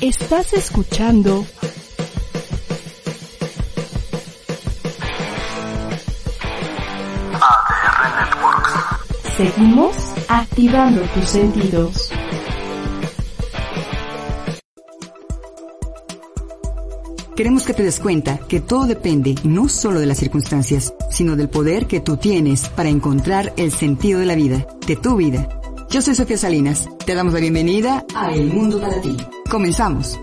[0.00, 1.44] Estás escuchando
[7.34, 8.72] ADR Networks.
[9.36, 9.96] Seguimos
[10.28, 12.12] activando tus sentidos.
[17.36, 21.50] Queremos que te des cuenta que todo depende no solo de las circunstancias, sino del
[21.50, 25.46] poder que tú tienes para encontrar el sentido de la vida, de tu vida.
[25.90, 26.88] Yo soy Sofía Salinas.
[27.04, 29.14] Te damos la bienvenida a El Mundo para ti.
[29.50, 30.16] Comenzamos.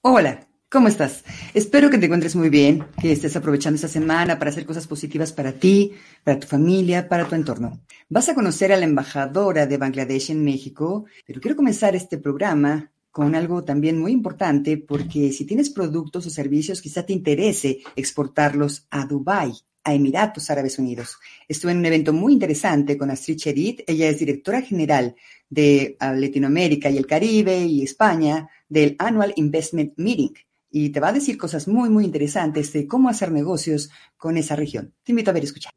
[0.00, 1.24] Hola, ¿cómo estás?
[1.52, 5.30] Espero que te encuentres muy bien, que estés aprovechando esta semana para hacer cosas positivas
[5.30, 5.92] para ti,
[6.24, 7.82] para tu familia, para tu entorno.
[8.08, 12.90] Vas a conocer a la embajadora de Bangladesh en México, pero quiero comenzar este programa
[13.10, 18.86] con algo también muy importante, porque si tienes productos o servicios, quizá te interese exportarlos
[18.88, 19.52] a Dubái,
[19.84, 21.18] a Emiratos Árabes Unidos.
[21.48, 25.14] Estuve en un evento muy interesante con Astrid Cherit, ella es directora general
[25.48, 30.34] de uh, Latinoamérica y el Caribe y España del Annual Investment Meeting
[30.72, 34.56] y te va a decir cosas muy, muy interesantes de cómo hacer negocios con esa
[34.56, 34.94] región.
[35.04, 35.72] Te invito a ver y escuchar.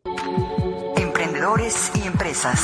[0.95, 2.59] Emprendedores y empresas.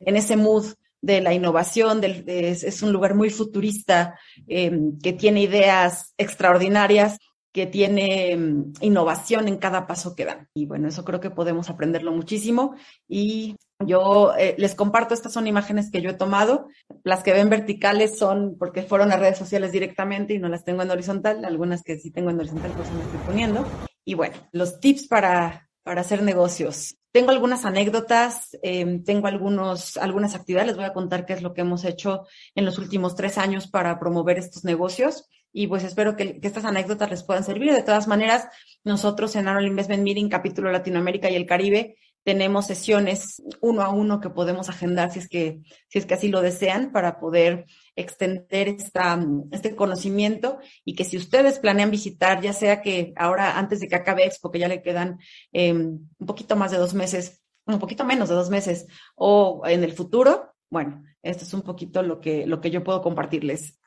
[0.00, 0.64] En ese mood
[1.02, 7.18] de la innovación, del, es, es, un lugar muy futurista, eh, que tiene ideas extraordinarias,
[7.54, 10.48] que tiene um, innovación en cada paso que dan.
[10.54, 12.74] Y bueno, eso creo que podemos aprenderlo muchísimo.
[13.08, 16.66] Y yo eh, les comparto, estas son imágenes que yo he tomado.
[17.04, 20.82] Las que ven verticales son porque fueron a redes sociales directamente y no las tengo
[20.82, 21.44] en horizontal.
[21.44, 23.64] Algunas que sí tengo en horizontal, pues me estoy poniendo.
[24.04, 26.96] Y bueno, los tips para, para hacer negocios.
[27.12, 31.54] Tengo algunas anécdotas, eh, tengo algunos, algunas actividades, les voy a contar qué es lo
[31.54, 36.16] que hemos hecho en los últimos tres años para promover estos negocios y pues espero
[36.16, 37.72] que, estas anécdotas les puedan servir.
[37.72, 38.48] De todas maneras,
[38.82, 44.20] nosotros en Annual Investment Meeting, capítulo Latinoamérica y el Caribe, tenemos sesiones uno a uno
[44.20, 48.68] que podemos agendar si es que, si es que así lo desean para poder extender
[48.68, 53.86] esta, este conocimiento y que si ustedes planean visitar, ya sea que ahora antes de
[53.86, 55.20] que acabe Expo, que ya le quedan
[55.52, 59.84] eh, un poquito más de dos meses, un poquito menos de dos meses, o en
[59.84, 63.78] el futuro, bueno, esto es un poquito lo que, lo que yo puedo compartirles.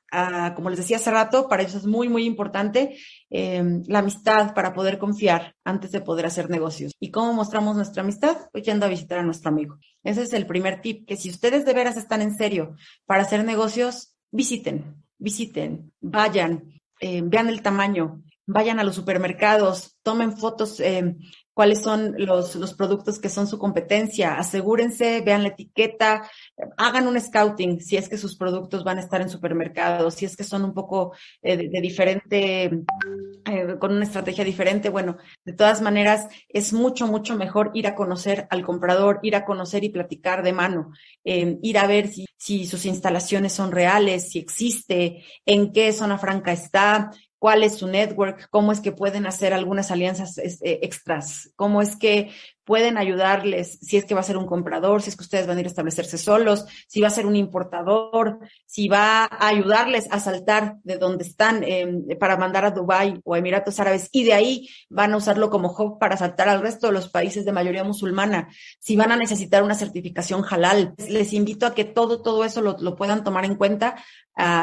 [0.56, 2.97] Como les decía hace rato, para eso es muy, muy importante
[3.29, 6.94] eh, la amistad para poder confiar antes de poder hacer negocios.
[7.00, 8.38] ¿Y cómo mostramos nuestra amistad?
[8.51, 9.78] Pues yendo a visitar a nuestro amigo.
[10.03, 12.75] Ese es el primer tip, que si ustedes de veras están en serio
[13.06, 20.38] para hacer negocios, visiten, visiten, vayan, eh, vean el tamaño, vayan a los supermercados, tomen
[20.38, 21.17] fotos, eh,
[21.57, 26.29] cuáles son los, los productos que son su competencia, asegúrense, vean la etiqueta,
[26.78, 30.38] hagan un scouting si es que sus productos van a estar en supermercados, si es
[30.38, 34.90] que son un poco eh, de, diferente, eh, con una estrategia diferente.
[34.90, 39.44] Bueno, de todas maneras, es mucho, mucho mejor ir a conocer al comprador, ir a
[39.44, 40.91] conocer y platicar de mano,
[41.25, 46.19] eh, ir a ver si, si sus instalaciones son reales, si existe, en qué zona
[46.19, 51.51] franca está, cuál es su network, cómo es que pueden hacer algunas alianzas este, extras,
[51.55, 52.31] cómo es que
[52.67, 55.55] pueden ayudarles si es que va a ser un comprador, si es que ustedes van
[55.55, 60.09] a ir a establecerse solos, si va a ser un importador, si va a ayudarles
[60.11, 64.33] a saltar de donde están eh, para mandar a Dubái o Emiratos Árabes y de
[64.33, 67.85] ahí van a usarlo como hub para saltar al resto de los países de mayoría
[67.85, 70.94] musulmana, si van a necesitar una certificación halal.
[71.07, 73.95] Les invito a que todo, todo eso lo, lo puedan tomar en cuenta.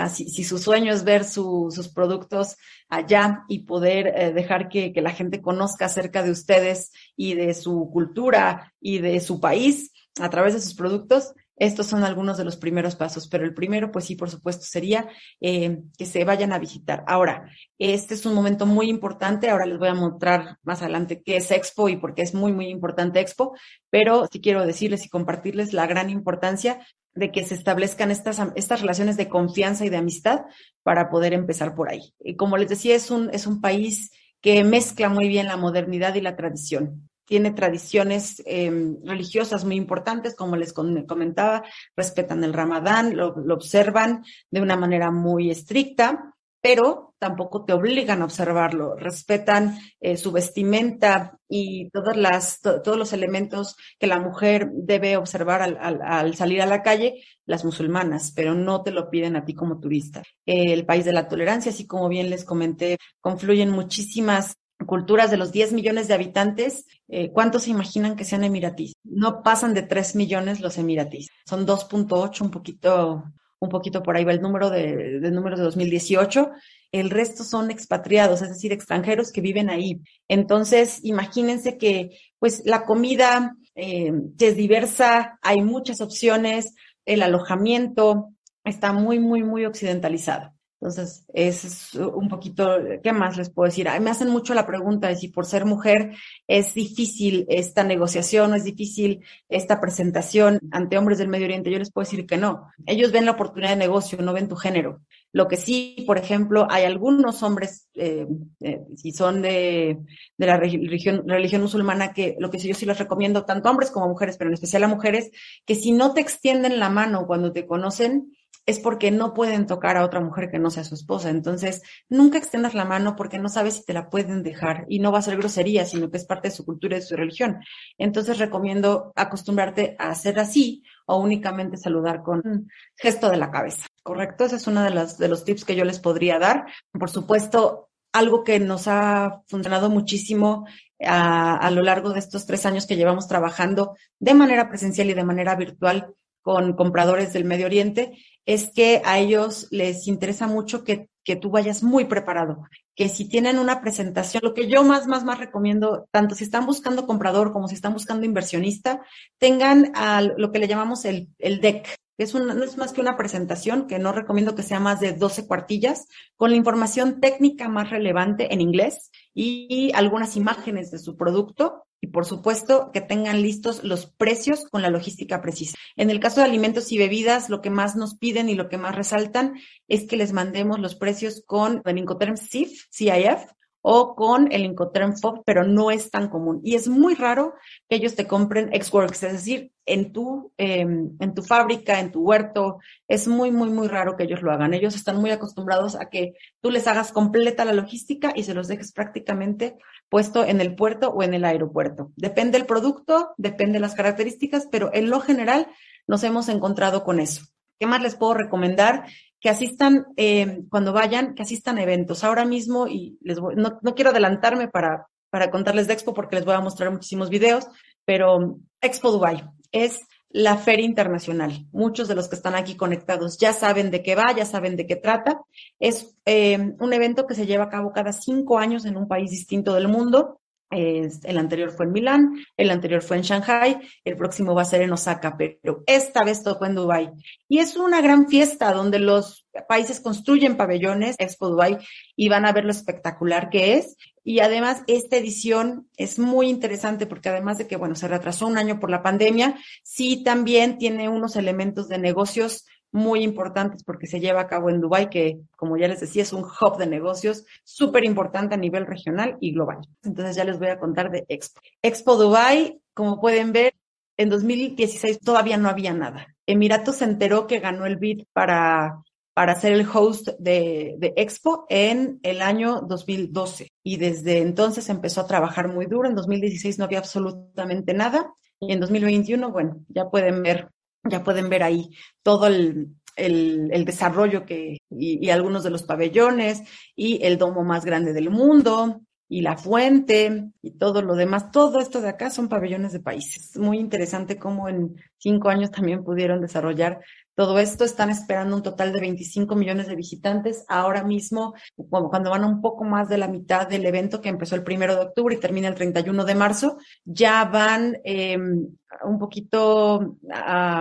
[0.09, 2.57] Si, si, su sueño es ver su, sus productos
[2.89, 7.55] allá y poder eh, dejar que, que la gente conozca acerca de ustedes y de
[7.55, 12.45] su cultura y de su país a través de sus productos, estos son algunos de
[12.45, 15.09] los primeros pasos, pero el primero, pues sí, por supuesto, sería
[15.41, 17.05] eh, que se vayan a visitar.
[17.07, 19.49] Ahora, este es un momento muy importante.
[19.49, 22.53] Ahora les voy a mostrar más adelante qué es Expo y por qué es muy,
[22.53, 23.55] muy importante Expo,
[23.89, 26.85] pero sí quiero decirles y compartirles la gran importancia
[27.15, 30.47] de que se establezcan estas, estas relaciones de confianza y de amistad
[30.83, 32.13] para poder empezar por ahí.
[32.19, 34.11] Y como les decía, es un, es un país
[34.41, 40.35] que mezcla muy bien la modernidad y la tradición tiene tradiciones eh, religiosas muy importantes,
[40.35, 41.65] como les comentaba,
[41.97, 48.25] respetan el ramadán, lo, observan de una manera muy estricta, pero tampoco te obligan a
[48.25, 54.71] observarlo, respetan eh, su vestimenta y todas las, to, todos los elementos que la mujer
[54.73, 59.45] debe observar al, salir a la calle, las musulmanas, pero no te lo piden a
[59.45, 60.23] ti como turista.
[60.47, 64.57] el país de la tolerancia, así como bien les comenté, confluyen muchísimas
[64.87, 68.95] culturas de los 10 millones de habitantes, eh, ¿cuántos se imaginan que sean emiratíes?
[69.05, 71.29] No pasan de 3 millones los emiratíes.
[71.47, 73.25] Son 2.8, un poquito,
[73.61, 76.51] un poquito por ahí va el número de, de números de 2018.
[76.93, 80.01] El resto son expatriados, es decir, extranjeros que viven ahí.
[80.29, 86.75] Entonces, imagínense que, pues, la comida eh, es diversa, hay muchas opciones,
[87.05, 88.31] el alojamiento
[88.65, 90.54] está muy, muy, muy occidentalizado.
[90.85, 93.89] Entonces, es un poquito, ¿qué más les puedo decir?
[94.03, 96.13] me hacen mucho la pregunta de si por ser mujer
[96.47, 101.71] es difícil esta negociación es difícil esta presentación ante hombres del Medio Oriente.
[101.71, 102.69] Yo les puedo decir que no.
[102.85, 105.01] Ellos ven la oportunidad de negocio, no ven tu género.
[105.33, 108.27] Lo que sí, por ejemplo, hay algunos hombres, eh,
[108.61, 110.01] eh, si son de,
[110.37, 113.91] de la religión, religión musulmana, que lo que sí yo sí les recomiendo, tanto hombres
[113.91, 115.31] como mujeres, pero en especial a mujeres,
[115.65, 118.35] que si no te extienden la mano cuando te conocen,
[118.67, 121.31] es porque no pueden tocar a otra mujer que no sea su esposa.
[121.31, 125.13] Entonces, nunca extendas la mano porque no sabes si te la pueden dejar y no
[125.13, 127.59] va a ser grosería, sino que es parte de su cultura y de su religión.
[127.99, 133.87] Entonces, recomiendo acostumbrarte a hacer así o únicamente saludar con gesto de la cabeza.
[134.03, 134.45] ¿Correcto?
[134.45, 136.67] Ese es uno de los, de los tips que yo les podría dar.
[136.93, 140.67] Por supuesto, algo que nos ha funcionado muchísimo
[141.05, 145.15] a, a, lo largo de estos tres años que llevamos trabajando de manera presencial y
[145.15, 150.85] de manera virtual con compradores del Medio Oriente es que a ellos les interesa mucho
[150.85, 152.65] que, que tú vayas muy preparado,
[152.95, 156.67] que si tienen una presentación, lo que yo más, más, más recomiendo, tanto si están
[156.67, 159.01] buscando comprador como si están buscando inversionista,
[159.39, 159.93] tengan
[160.37, 161.89] lo que le llamamos el, el deck.
[162.17, 165.15] Es una, no es más que una presentación que no recomiendo que sea más de
[165.15, 166.07] 12 cuartillas,
[166.37, 172.09] con la información técnica más relevante en inglés y algunas imágenes de su producto y
[172.09, 175.77] por supuesto que tengan listos los precios con la logística precisa.
[175.97, 178.79] En el caso de alimentos y bebidas, lo que más nos piden y lo que
[178.79, 179.55] más resaltan
[179.89, 183.47] es que les mandemos los precios con el Incoterm CIF, CIF,
[183.87, 186.63] o con el Incoterm FOB, pero no es tan común.
[186.65, 187.53] Y es muy raro
[187.87, 192.23] que ellos te compren Xworks, es decir, en tu, em, en tu fábrica, en tu
[192.23, 194.73] huerto, es muy, muy, muy raro que ellos lo hagan.
[194.73, 196.33] Ellos están muy acostumbrados a que
[196.63, 199.77] tú les hagas completa la logística y se los dejes prácticamente
[200.09, 202.13] puesto en el puerto o en el aeropuerto.
[202.17, 205.67] Depende del producto, depende de las características, pero en lo general
[206.07, 207.47] nos hemos encontrado con eso.
[207.79, 209.07] ¿Qué más les puedo recomendar?
[209.45, 212.25] que asistan eh, cuando vayan, que asistan a eventos.
[212.25, 216.37] Ahora mismo, y les voy, no, no quiero adelantarme para, para contarles de Expo porque
[216.37, 217.67] les voy a mostrar muchísimos videos,
[218.07, 220.01] pero Expo Dubai es
[220.35, 221.65] la feria internacional.
[221.71, 224.85] Muchos de los que están aquí conectados ya saben de qué va, ya saben de
[224.85, 225.41] qué trata.
[225.79, 229.31] Es eh, un evento que se lleva a cabo cada cinco años en un país
[229.31, 230.41] distinto del mundo
[230.75, 234.83] el anterior fue en Milán, el anterior fue en Shanghai, el próximo va a ser
[234.83, 237.11] en Osaka, pero esta vez tocó en Dubai.
[237.49, 241.79] Y es una gran fiesta donde los países construyen pabellones, Expo Dubai,
[242.17, 243.97] y van a ver lo espectacular que es.
[244.25, 248.57] Y además, esta edición es muy interesante porque además de que, bueno, se retrasó un
[248.57, 254.21] año por la pandemia, sí también tiene unos elementos de negocios muy importantes porque se
[254.21, 257.45] lleva a cabo en Dubái, que como ya les decía, es un hub de negocios
[257.65, 259.81] súper importante a nivel regional y global.
[260.03, 261.61] Entonces ya les voy a contar de Expo.
[261.83, 263.75] Expo Dubai, como pueden ver,
[264.17, 266.35] en 2016 todavía no había nada.
[266.47, 269.03] Emiratos se enteró que ganó el bid para,
[269.35, 275.21] para ser el host de, de Expo en el año 2012 y desde entonces empezó
[275.21, 276.09] a trabajar muy duro.
[276.09, 280.71] En 2016 no había absolutamente nada y en 2021, bueno, ya pueden ver
[281.05, 281.91] ya pueden ver ahí
[282.23, 286.63] todo el, el, desarrollo que, y, y, algunos de los pabellones
[286.97, 291.51] y el domo más grande del mundo y la fuente y todo lo demás.
[291.51, 293.57] Todo esto de acá son pabellones de países.
[293.57, 297.01] Muy interesante cómo en cinco años también pudieron desarrollar
[297.35, 297.85] todo esto.
[297.85, 300.65] Están esperando un total de 25 millones de visitantes.
[300.69, 301.55] Ahora mismo,
[301.89, 305.03] cuando van un poco más de la mitad del evento que empezó el primero de
[305.03, 310.17] octubre y termina el 31 de marzo, ya van eh, un poquito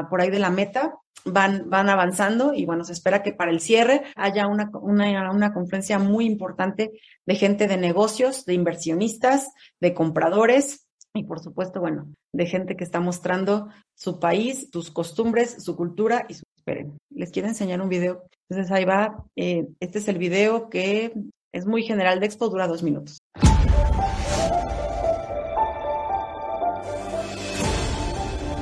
[0.09, 0.93] por ahí de la meta
[1.25, 5.53] van, van avanzando y bueno, se espera que para el cierre haya una, una, una
[5.53, 6.91] conferencia muy importante
[7.25, 9.49] de gente de negocios, de inversionistas,
[9.79, 15.63] de compradores y por supuesto, bueno, de gente que está mostrando su país, sus costumbres,
[15.63, 16.42] su cultura y su...
[16.65, 18.23] Esperen, les quiero enseñar un video.
[18.49, 21.13] Entonces ahí va, eh, este es el video que
[21.51, 23.19] es muy general de Expo, dura dos minutos.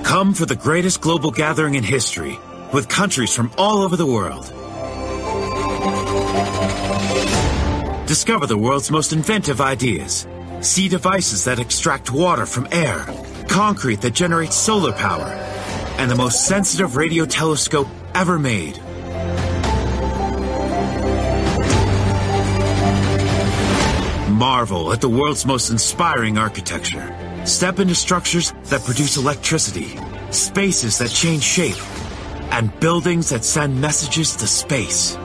[0.03, 2.37] Come for the greatest global gathering in history.
[2.73, 4.45] with countries from all over the world.
[8.07, 10.27] Discover the world's most inventive ideas.
[10.61, 13.05] See devices that extract water from air,
[13.47, 15.27] concrete that generates solar power,
[15.97, 18.77] and the most sensitive radio telescope ever made.
[24.29, 27.15] Marvel at the world's most inspiring architecture.
[27.45, 29.97] Step into structures that produce electricity,
[30.31, 31.79] spaces that change shape,
[32.51, 35.15] and buildings that send messages to space.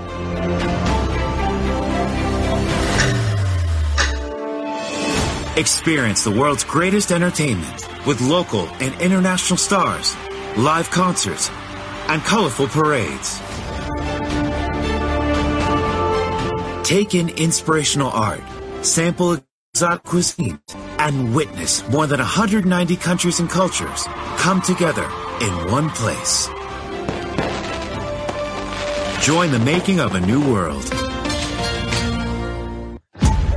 [5.57, 10.15] Experience the world's greatest entertainment with local and international stars,
[10.57, 11.51] live concerts,
[12.09, 13.41] and colorful parades.
[16.83, 18.41] Take in inspirational art,
[18.81, 19.39] sample
[19.75, 20.61] exotic cuisines,
[20.99, 24.07] and witness more than 190 countries and cultures
[24.39, 25.05] come together
[25.43, 26.49] in one place.
[29.21, 30.85] Join the making of a new world.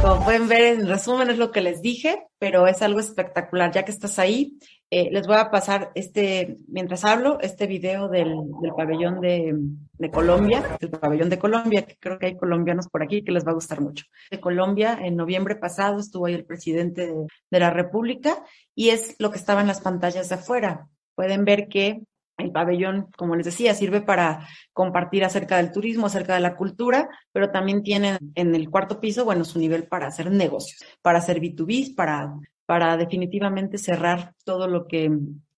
[0.01, 3.71] Como pueden ver, en resumen es lo que les dije, pero es algo espectacular.
[3.71, 4.57] Ya que estás ahí,
[4.91, 9.55] eh, les voy a pasar este, mientras hablo, este video del, del pabellón de,
[9.93, 13.45] de, Colombia, el pabellón de Colombia, que creo que hay colombianos por aquí que les
[13.45, 14.05] va a gustar mucho.
[14.31, 18.43] De Colombia, en noviembre pasado estuvo ahí el presidente de, de la República
[18.73, 20.87] y es lo que estaba en las pantallas de afuera.
[21.13, 22.01] Pueden ver que
[22.39, 27.09] el pabellón, como les decía, sirve para compartir acerca del turismo, acerca de la cultura,
[27.31, 31.39] pero también tiene en el cuarto piso, bueno, su nivel para hacer negocios, para hacer
[31.39, 32.33] B2B, para,
[32.69, 35.11] para definitivamente cerrar todo lo que,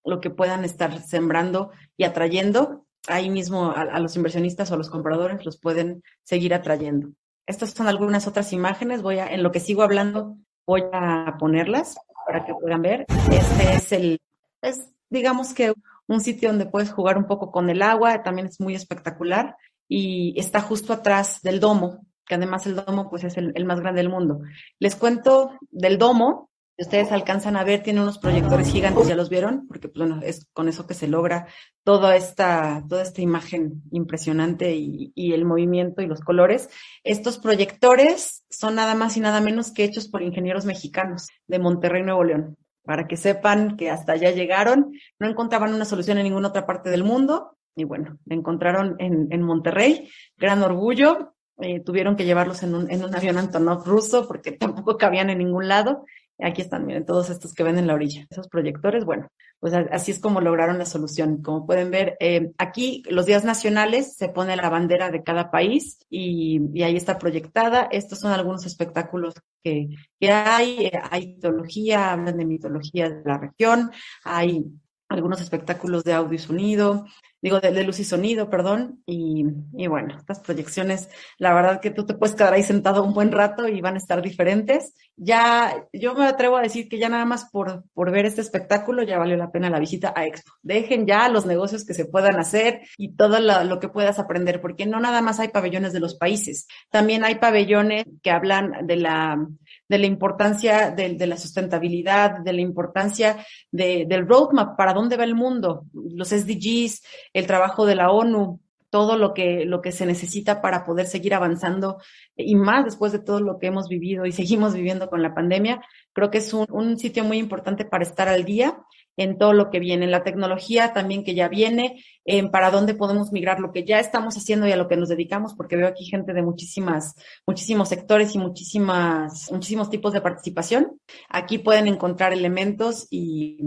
[0.05, 2.85] lo que puedan estar sembrando y atrayendo.
[3.05, 7.09] Ahí mismo a, los inversionistas o a los compradores los pueden seguir atrayendo.
[7.45, 9.01] Estas son algunas otras imágenes.
[9.01, 13.05] Voy a, en lo que sigo hablando, voy a ponerlas para que puedan ver.
[13.29, 14.21] Este es el,
[14.61, 15.73] es digamos que
[16.07, 19.57] un sitio donde puedes jugar un poco con el agua, también es muy espectacular
[19.89, 23.99] y está justo atrás del domo, que además el domo pues es el más grande
[23.99, 24.39] del mundo.
[24.79, 29.67] Les cuento del domo, ustedes alcanzan a ver, tiene unos proyectores gigantes, ¿ya los vieron?
[29.67, 31.47] Porque pues, bueno, es con eso que se logra
[31.83, 36.69] toda esta, toda esta imagen impresionante y, y el movimiento y los colores.
[37.03, 42.03] Estos proyectores son nada más y nada menos que hechos por ingenieros mexicanos de Monterrey,
[42.03, 46.47] Nuevo León para que sepan que hasta allá llegaron, no encontraban una solución en ninguna
[46.47, 52.15] otra parte del mundo y bueno, la encontraron en, en Monterrey, gran orgullo, eh, tuvieron
[52.15, 56.05] que llevarlos en un, en un avión Antonov ruso porque tampoco cabían en ningún lado.
[56.41, 58.25] Aquí están, miren, todos estos que ven en la orilla.
[58.29, 59.27] Esos proyectores, bueno,
[59.59, 61.41] pues así es como lograron la solución.
[61.41, 65.99] Como pueden ver, eh, aquí los días nacionales se pone la bandera de cada país
[66.09, 67.87] y, ahí está proyectada.
[67.91, 70.91] Estos son algunos espectáculos que, que hay.
[71.11, 73.91] Hay mitología, hablan de mitología de la región,
[74.23, 74.65] hay
[75.11, 77.05] algunos espectáculos de audio y sonido,
[77.41, 81.89] digo, de, de, luz y sonido, perdón, y, y, bueno, estas proyecciones, la verdad que
[81.89, 84.93] tú te puedes quedar ahí sentado un buen rato y van a estar diferentes.
[85.15, 89.03] Ya, yo me atrevo a decir que ya nada más por, por ver este espectáculo
[89.03, 90.51] ya valió la pena la visita a Expo.
[90.61, 94.61] Dejen ya los negocios que se puedan hacer y todo lo, lo que puedas aprender,
[94.61, 98.95] porque no nada más hay pabellones de los países, también hay pabellones que hablan de
[98.97, 99.47] la,
[99.91, 105.17] de la importancia de, de, la sustentabilidad, de la importancia de, del roadmap, para dónde
[105.17, 109.91] va el mundo, los SDGs, el trabajo de la ONU, todo lo que, lo que
[109.91, 111.97] se necesita para poder seguir avanzando
[112.37, 115.81] y más después de todo lo que hemos vivido y seguimos viviendo con la pandemia,
[116.13, 118.77] creo que es un, un sitio muy importante para estar al día
[119.17, 122.93] en todo lo que viene, en la tecnología también que ya viene, en para dónde
[122.93, 125.87] podemos migrar lo que ya estamos haciendo y a lo que nos dedicamos, porque veo
[125.87, 127.15] aquí gente de muchísimas,
[127.45, 130.99] muchísimos sectores y muchísimas, muchísimos tipos de participación.
[131.29, 133.59] Aquí pueden encontrar elementos y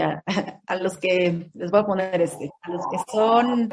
[0.00, 0.22] a,
[0.66, 3.68] a, los que les voy a poner este, a los que son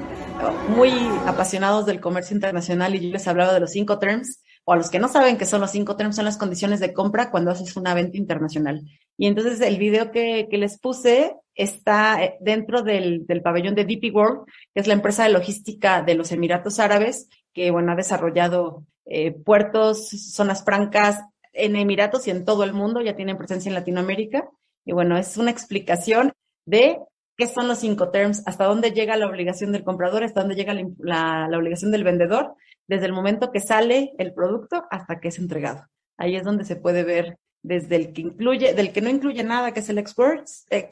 [0.70, 0.92] muy
[1.26, 4.90] apasionados del comercio internacional y yo les hablaba de los cinco terms, o a los
[4.90, 7.76] que no saben que son los cinco terms, son las condiciones de compra cuando haces
[7.78, 8.84] una venta internacional.
[9.18, 13.86] Y entonces el video que, que les puse está eh, dentro del, del, pabellón de
[13.86, 17.96] DP World, que es la empresa de logística de los Emiratos Árabes, que bueno, ha
[17.96, 21.20] desarrollado eh, puertos, zonas francas
[21.54, 24.50] en Emiratos y en todo el mundo, ya tienen presencia en Latinoamérica.
[24.84, 26.34] Y bueno, es una explicación
[26.66, 27.00] de
[27.38, 30.74] qué son los cinco terms, hasta dónde llega la obligación del comprador, hasta dónde llega
[30.74, 32.56] la, la, la, obligación del vendedor,
[32.88, 35.86] desde el momento que sale el producto hasta que es entregado.
[36.18, 39.74] Ahí es donde se puede ver desde el que incluye, del que no incluye nada,
[39.74, 40.90] que es el Xworks, eh,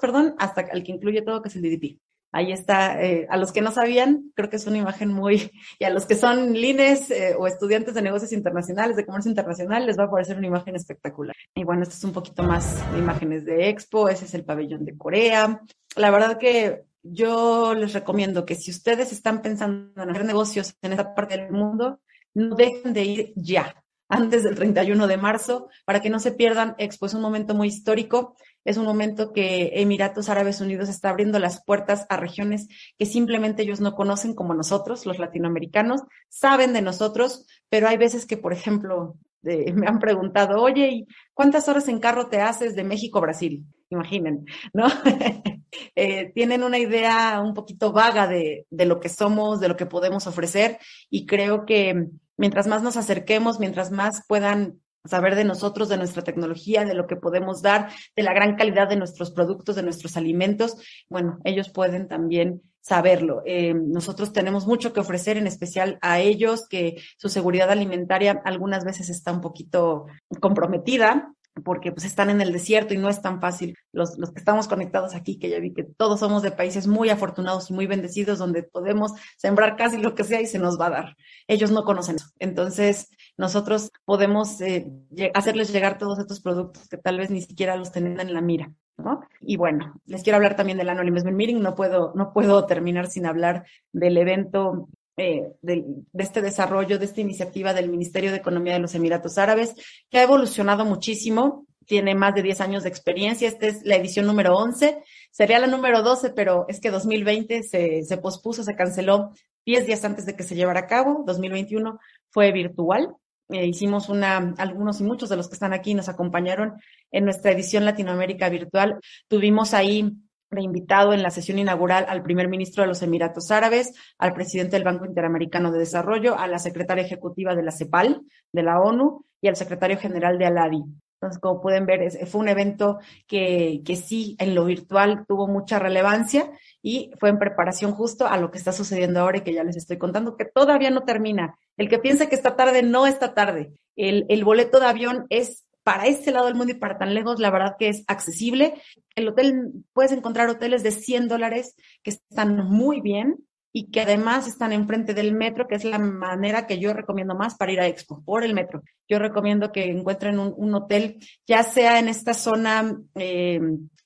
[0.00, 2.00] perdón, hasta el que incluye todo, que es el DDP.
[2.32, 5.84] Ahí está, eh, a los que no sabían, creo que es una imagen muy, y
[5.84, 9.98] a los que son lines eh, o estudiantes de negocios internacionales, de comercio internacional, les
[9.98, 11.36] va a parecer una imagen espectacular.
[11.54, 14.84] Y bueno, esto es un poquito más de imágenes de Expo, ese es el pabellón
[14.84, 15.62] de Corea.
[15.94, 20.92] La verdad que yo les recomiendo que si ustedes están pensando en hacer negocios en
[20.92, 22.00] esta parte del mundo,
[22.34, 26.74] no dejen de ir ya antes del 31 de marzo, para que no se pierdan
[26.78, 27.06] Expo.
[27.06, 31.64] Es un momento muy histórico, es un momento que Emiratos Árabes Unidos está abriendo las
[31.64, 37.46] puertas a regiones que simplemente ellos no conocen como nosotros, los latinoamericanos, saben de nosotros,
[37.68, 42.00] pero hay veces que, por ejemplo, de, me han preguntado, oye, ¿y cuántas horas en
[42.00, 43.64] carro te haces de México a Brasil?
[43.88, 44.86] Imaginen, ¿no?
[45.94, 49.86] eh, tienen una idea un poquito vaga de, de lo que somos, de lo que
[49.86, 55.88] podemos ofrecer y creo que mientras más nos acerquemos, mientras más puedan saber de nosotros,
[55.88, 59.76] de nuestra tecnología, de lo que podemos dar, de la gran calidad de nuestros productos,
[59.76, 60.76] de nuestros alimentos,
[61.08, 63.42] bueno, ellos pueden también saberlo.
[63.44, 68.84] Eh, nosotros tenemos mucho que ofrecer, en especial a ellos, que su seguridad alimentaria algunas
[68.84, 70.06] veces está un poquito
[70.40, 71.32] comprometida
[71.64, 73.76] porque pues están en el desierto y no es tan fácil.
[73.92, 77.08] Los, los que estamos conectados aquí, que ya vi que todos somos de países muy
[77.10, 80.86] afortunados y muy bendecidos, donde podemos sembrar casi lo que sea y se nos va
[80.86, 81.16] a dar.
[81.46, 82.28] Ellos no conocen eso.
[82.38, 84.90] Entonces, nosotros podemos eh,
[85.34, 88.72] hacerles llegar todos estos productos que tal vez ni siquiera los tenían en la mira.
[88.98, 89.20] ¿no?
[89.40, 91.60] Y bueno, les quiero hablar también del Annual Investment Meeting.
[91.60, 95.84] No puedo, no puedo terminar sin hablar del evento eh, de,
[96.18, 99.74] este desarrollo, de esta iniciativa del Ministerio de Economía de los Emiratos Árabes,
[100.10, 104.26] que ha evolucionado muchísimo, tiene más de 10 años de experiencia, esta es la edición
[104.26, 109.32] número 11, sería la número 12, pero es que 2020 se, se pospuso, se canceló
[109.64, 111.98] 10 días antes de que se llevara a cabo, 2021
[112.30, 113.16] fue virtual,
[113.48, 116.74] eh, hicimos una, algunos y muchos de los que están aquí nos acompañaron
[117.12, 120.12] en nuestra edición Latinoamérica virtual, tuvimos ahí
[120.50, 124.76] de invitado en la sesión inaugural al primer ministro de los Emiratos Árabes, al presidente
[124.76, 128.22] del Banco Interamericano de Desarrollo, a la secretaria ejecutiva de la CEPAL,
[128.52, 130.84] de la ONU, y al secretario general de Aladi.
[131.16, 135.78] Entonces, como pueden ver, fue un evento que, que sí, en lo virtual tuvo mucha
[135.78, 136.50] relevancia
[136.82, 139.76] y fue en preparación justo a lo que está sucediendo ahora y que ya les
[139.76, 141.58] estoy contando, que todavía no termina.
[141.78, 143.72] El que piensa que está tarde, no está tarde.
[143.96, 147.38] El, el boleto de avión es para este lado del mundo y para tan lejos,
[147.38, 148.74] la verdad que es accesible.
[149.14, 153.36] El hotel, puedes encontrar hoteles de 100 dólares que están muy bien
[153.72, 157.54] y que además están enfrente del metro, que es la manera que yo recomiendo más
[157.54, 158.82] para ir a Expo, por el metro.
[159.08, 163.60] Yo recomiendo que encuentren un, hotel, ya sea en esta zona eh,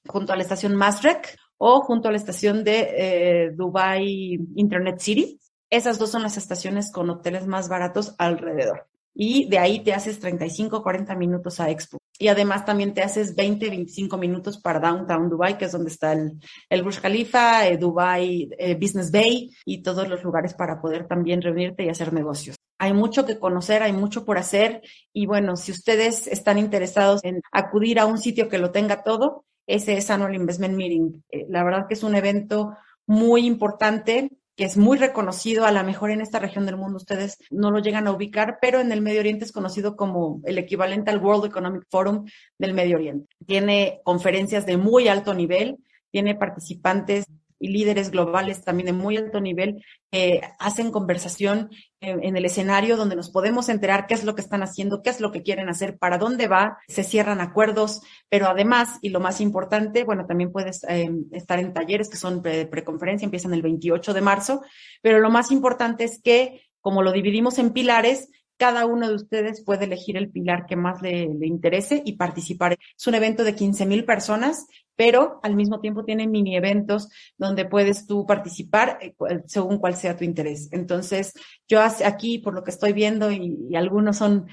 [0.07, 5.41] junto a la estación Masrek o junto a la estación de eh, Dubai Internet City.
[5.71, 10.21] Esas dos son las estaciones con hoteles más baratos alrededor y de ahí te haces
[10.21, 11.99] 35, 40 minutos a Expo.
[12.19, 16.13] Y además también te haces 20, 25 minutos para Downtown Dubai, que es donde está
[16.13, 16.39] el,
[16.69, 21.41] el Burj Khalifa, eh, Dubai eh, Business Bay y todos los lugares para poder también
[21.41, 22.57] reunirte y hacer negocios.
[22.79, 27.41] Hay mucho que conocer, hay mucho por hacer y bueno, si ustedes están interesados en
[27.53, 31.23] acudir a un sitio que lo tenga todo, ese es Annual Investment Meeting.
[31.31, 35.83] Eh, la verdad que es un evento muy importante que es muy reconocido, a lo
[35.85, 39.01] mejor en esta región del mundo ustedes no lo llegan a ubicar, pero en el
[39.01, 42.27] Medio Oriente es conocido como el equivalente al World Economic Forum
[42.59, 43.35] del Medio Oriente.
[43.47, 45.79] Tiene conferencias de muy alto nivel,
[46.11, 47.25] tiene participantes
[47.59, 51.71] y líderes globales también de muy alto nivel eh, hacen conversación
[52.01, 55.21] en, el escenario donde nos podemos enterar qué es lo que están haciendo, qué es
[55.21, 59.41] lo que quieren hacer, para dónde va, se cierran acuerdos, pero además, y lo más
[59.41, 64.15] importante, bueno, también puedes eh, estar en talleres que son preconferencia, pre empiezan el 28
[64.15, 64.63] de marzo,
[65.03, 69.63] pero lo más importante es que como lo dividimos en pilares, cada uno de ustedes
[69.65, 72.77] puede elegir el pilar que más le interese y participar.
[72.97, 74.67] Es un evento de 15 mil personas
[75.01, 77.09] pero al mismo tiempo tiene mini eventos
[77.39, 79.15] donde puedes tú participar eh,
[79.47, 80.69] según cuál sea tu interés.
[80.73, 81.33] Entonces,
[81.67, 84.49] yo aquí, por lo que estoy viendo, y, algunos son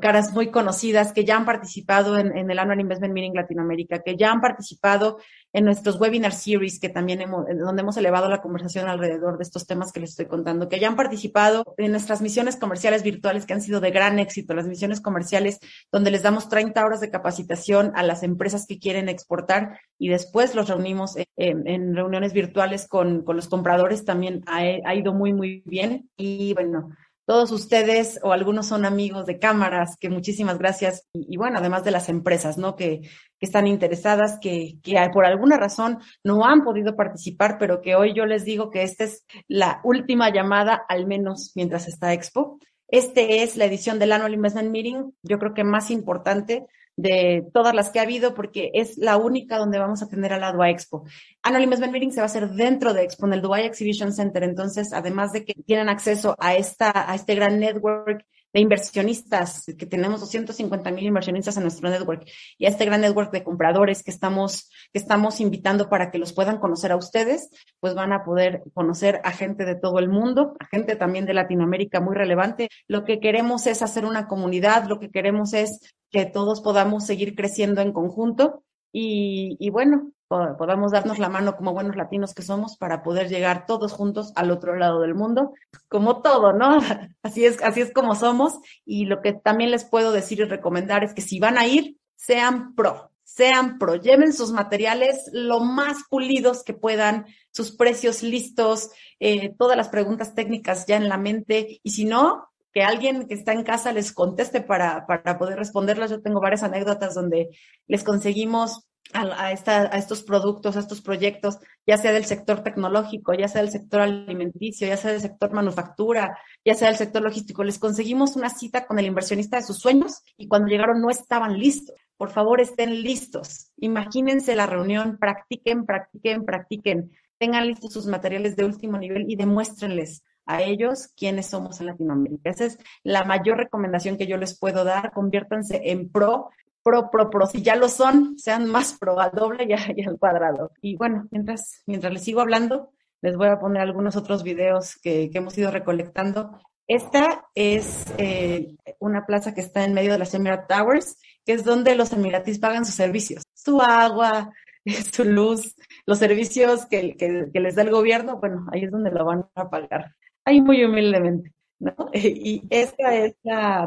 [0.00, 4.16] caras muy conocidas que ya han participado en, en, el Annual Investment Meeting Latinoamérica, que
[4.16, 5.18] ya han participado
[5.52, 9.66] en nuestros webinar series, que también hemos, donde hemos elevado la conversación alrededor de estos
[9.66, 13.54] temas que les estoy contando, que ya han participado en nuestras misiones comerciales virtuales que
[13.54, 15.58] han sido de gran éxito, las misiones comerciales
[15.90, 20.54] donde les damos 30 horas de capacitación a las empresas que quieren exportar y después
[20.54, 25.32] los reunimos en, en reuniones virtuales con, con, los compradores, también ha, ha ido muy,
[25.32, 26.08] muy bien.
[26.16, 26.90] Y bueno,
[27.26, 31.06] todos ustedes o algunos son amigos de cámaras, que muchísimas gracias.
[31.12, 32.76] Y, y bueno, además de las empresas, ¿no?
[32.76, 33.00] Que,
[33.38, 38.14] que están interesadas, que, que, por alguna razón no han podido participar, pero que hoy
[38.14, 42.58] yo les digo que esta es la última llamada, al menos mientras está Expo.
[42.88, 46.66] Este es la edición del Annual Investment Meeting, yo creo que más importante
[46.98, 50.40] de todas las que ha habido, porque es la única donde vamos a tener al
[50.40, 51.04] lado a Expo.
[51.42, 54.42] Annual Investment Meeting se va a hacer dentro de Expo, en el Dubai Exhibition Center.
[54.42, 59.86] Entonces, además de que tienen acceso a, esta, a este gran network de inversionistas, que
[59.86, 64.10] tenemos 250 mil inversionistas en nuestro network, y a este gran network de compradores que
[64.10, 68.64] estamos, que estamos invitando para que los puedan conocer a ustedes, pues van a poder
[68.74, 72.68] conocer a gente de todo el mundo, a gente también de Latinoamérica muy relevante.
[72.88, 75.80] Lo que queremos es hacer una comunidad, lo que queremos es
[76.10, 81.96] que todos podamos seguir creciendo en conjunto y, bueno, podamos darnos la mano como buenos
[81.96, 85.52] latinos que somos para poder llegar todos juntos al otro lado del mundo,
[85.88, 86.78] como todo, ¿no?
[87.22, 88.58] Así es, así es como somos.
[88.84, 91.96] Y lo que también les puedo decir y recomendar es que si van a ir,
[92.16, 98.90] sean pro, sean pro, lleven sus materiales lo más pulidos que puedan, sus precios listos,
[99.20, 101.80] eh, todas las preguntas técnicas ya en la mente.
[101.82, 106.12] Y si no, que alguien que está en casa les conteste para, para poder responderlas.
[106.12, 107.48] Yo tengo varias anécdotas donde
[107.88, 113.34] les conseguimos a, esta, a, estos productos, a estos proyectos, ya sea del sector tecnológico,
[113.34, 117.64] ya sea del sector alimenticio, ya sea del sector manufactura, ya sea del sector logístico.
[117.64, 121.58] Les conseguimos una cita con el inversionista de sus sueños y cuando llegaron no estaban
[121.58, 121.96] listos.
[122.16, 123.72] Por favor, estén listos.
[123.78, 127.10] Imagínense la reunión, practiquen, practiquen, practiquen.
[127.38, 132.50] Tengan listos sus materiales de último nivel y demuéstrenles a ellos quiénes somos en Latinoamérica.
[132.50, 135.12] Esa es la mayor recomendación que yo les puedo dar.
[135.12, 136.50] Conviértanse en pro
[136.88, 137.46] pro, pro, pro.
[137.46, 140.72] Si ya lo son, sean más pro al doble y, al cuadrado.
[140.80, 145.30] Y bueno, mientras, mientras les sigo hablando, les voy a poner algunos otros videos que,
[145.34, 146.58] hemos ido recolectando.
[146.86, 151.64] Esta es eh, una plaza que está en medio de las Emirat Towers, que es
[151.64, 154.52] donde los emiratíes pagan sus servicios, su agua,
[155.12, 159.26] su luz, los servicios que, que les da el gobierno, bueno, ahí es donde lo
[159.26, 160.14] van a pagar.
[160.48, 161.52] Ahí muy humildemente.
[161.78, 161.94] ¿no?
[162.14, 163.86] Y esta es la,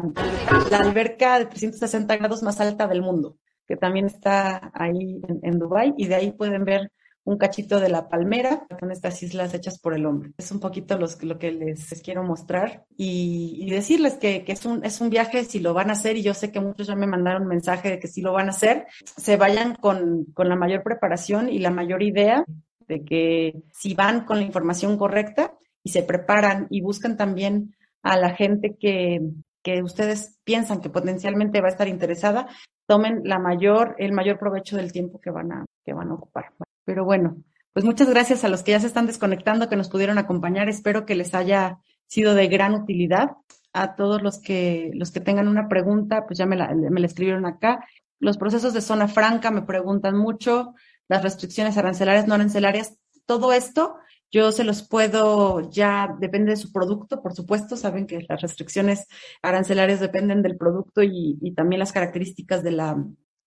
[0.69, 5.57] la, alberca de 360 grados más alta del mundo, que también está ahí en, en
[5.57, 6.91] Dubái, y de ahí pueden ver
[7.23, 10.33] un cachito de la palmera con estas islas hechas por el hombre.
[10.37, 14.63] Es un poquito los, lo que les, quiero mostrar y, y decirles que, que, es,
[14.65, 16.95] un, es un viaje, si lo van a hacer, y yo sé que muchos ya
[16.95, 18.85] me mandaron mensaje de que si lo van a hacer,
[19.17, 22.45] se vayan con, con la mayor preparación y la mayor idea
[22.87, 28.17] de que si van con la información correcta y se preparan y buscan también a
[28.17, 29.21] la gente que,
[29.63, 32.47] que ustedes piensan que potencialmente va a estar interesada,
[32.87, 36.51] tomen la mayor, el mayor provecho del tiempo que van a, que van a ocupar.
[36.85, 37.37] Pero bueno,
[37.73, 40.67] pues muchas gracias a los que ya se están desconectando, que nos pudieron acompañar.
[40.67, 43.31] Espero que les haya sido de gran utilidad.
[43.73, 47.05] A todos los que, los que tengan una pregunta, pues ya me la, me la
[47.05, 47.87] escribieron acá.
[48.19, 50.73] Los procesos de zona franca me preguntan mucho,
[51.07, 53.95] las restricciones arancelarias, no arancelarias, todo esto
[54.31, 59.07] yo se los puedo, ya depende de su producto, por supuesto, saben que las restricciones
[59.41, 62.97] arancelarias dependen del producto y, también las características de la,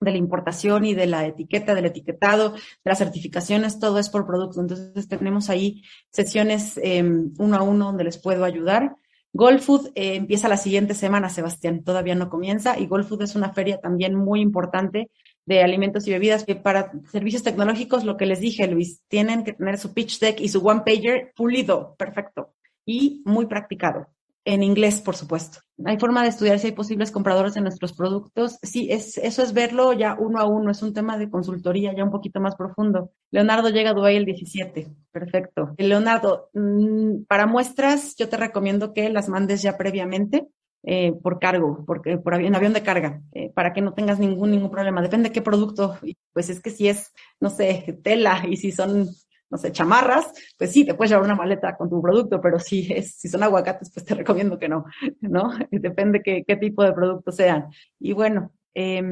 [0.05, 4.61] importación y de la etiqueta, del etiquetado, de las certificaciones, todo es por producto.
[4.61, 7.03] Entonces tenemos ahí sesiones eh,
[7.39, 8.97] uno a uno donde les puedo ayudar.
[9.33, 13.81] Goldfood eh, empieza la siguiente semana, Sebastián, todavía no comienza y Goldfood es una feria
[13.81, 15.11] también muy importante
[15.47, 19.79] de alimentos y bebidas, para servicios tecnológicos, lo que les dije, Luis, tienen que tener
[19.79, 22.55] su pitch deck y su one pager pulido, perfecto,
[22.87, 24.09] y muy practicado.
[24.47, 25.61] En inglés, por supuesto.
[25.87, 28.59] Hay forma de estudiar si hay posibles compradores de nuestros productos.
[28.63, 32.05] Sí, es, eso es verlo ya uno a uno, es un tema de consultoría ya
[32.05, 33.11] un poquito más profundo.
[33.31, 34.87] Leonardo llega a Dubái el 17.
[35.11, 35.75] Perfecto.
[35.79, 40.47] Leonardo, mm, para muestras, yo te recomiendo que las mandes ya previamente
[40.87, 44.51] eh, por cargo, porque por avión, avión de carga, eh, para que no tengas ningún
[44.51, 45.01] ningún problema.
[45.01, 45.99] Depende de qué producto.
[46.33, 49.09] Pues es que si es, no sé, tela y si son,
[49.51, 52.93] no sé, chamarras, pues sí, te puedes llevar una maleta con tu producto, pero si
[52.93, 54.85] es, si son aguacates, pues te recomiendo que no,
[55.21, 55.51] ¿no?
[55.71, 57.67] Depende qué, qué tipo de producto sean.
[57.99, 59.03] Y bueno, eh,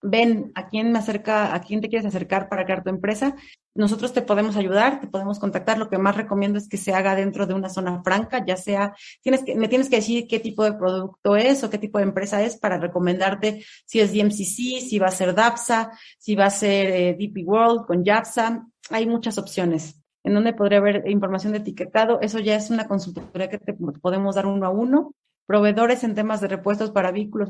[0.00, 3.34] ven a quién me acerca, a quién te quieres acercar para crear tu empresa.
[3.74, 5.78] Nosotros te podemos ayudar, te podemos contactar.
[5.78, 8.94] Lo que más recomiendo es que se haga dentro de una zona franca, ya sea,
[9.22, 12.04] tienes que, me tienes que decir qué tipo de producto es o qué tipo de
[12.04, 16.50] empresa es para recomendarte si es DMCC, si va a ser DAPSA, si va a
[16.50, 18.66] ser eh, DP World con YAPSA.
[18.90, 22.20] Hay muchas opciones en donde podría haber información de etiquetado.
[22.20, 25.14] Eso ya es una consultoría que te podemos dar uno a uno
[25.48, 27.48] proveedores en temas de repuestos para vehículos,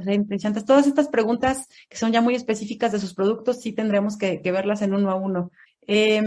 [0.65, 4.83] todas estas preguntas que son ya muy específicas de sus productos, sí tendremos que, verlas
[4.83, 5.51] en uno a uno.
[5.85, 6.23] Eh,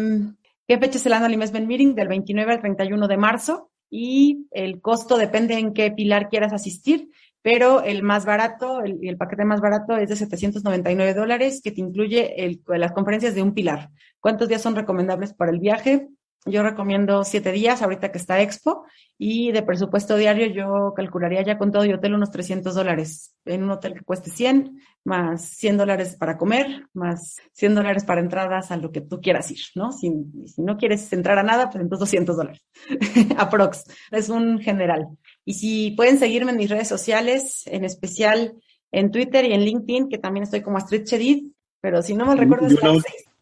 [0.67, 1.95] ¿Qué fecha es el Annual Investment Meeting?
[1.95, 7.09] Del 29 al 31 de marzo y el costo depende en qué pilar quieras asistir,
[7.41, 12.59] pero el más barato, el, paquete más barato es de 799 dólares que te incluye
[12.67, 13.91] las conferencias de un pilar.
[14.19, 16.09] ¿Cuántos días son recomendables para el viaje?
[16.45, 21.59] Yo recomiendo siete días, ahorita que está Expo, y de presupuesto diario yo calcularía ya
[21.59, 23.35] con todo y hotel unos 300 dólares.
[23.45, 28.21] En un hotel que cueste 100, más 100 dólares para comer, más 100 dólares para
[28.21, 29.91] entradas a lo que tú quieras ir, ¿no?
[29.91, 30.11] Si,
[30.47, 32.65] si no quieres entrar a nada, pues entonces 200 dólares.
[33.37, 33.83] Aprox.
[34.09, 35.09] Es un general.
[35.45, 38.55] Y si pueden seguirme en mis redes sociales, en especial
[38.91, 41.51] en Twitter y en LinkedIn, que también estoy como Astrid Chedid,
[41.81, 42.79] pero si no me recuerdo es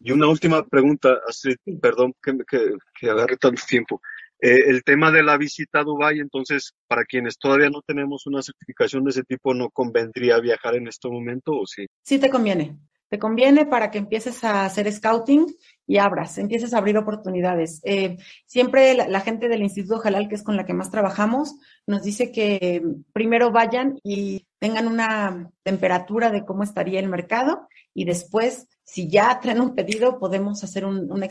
[0.00, 4.00] y una última pregunta, Astrid, perdón que, que, que, agarre tanto tiempo.
[4.40, 8.42] Eh, el tema de la visita a Dubái, entonces, para quienes todavía no tenemos una
[8.42, 11.86] certificación de ese tipo, ¿no convendría viajar en este momento o sí?
[12.02, 12.78] Sí te conviene.
[13.10, 15.46] Te conviene para que empieces a hacer scouting
[15.84, 17.82] y abras, empieces a abrir oportunidades.
[17.84, 21.56] Eh, siempre la, la, gente del Instituto Jalal, que es con la que más trabajamos,
[21.88, 22.82] nos dice que
[23.12, 29.38] primero vayan y tengan una temperatura de cómo estaría el mercado y después si ya
[29.38, 31.22] traen un pedido, podemos hacer un, un.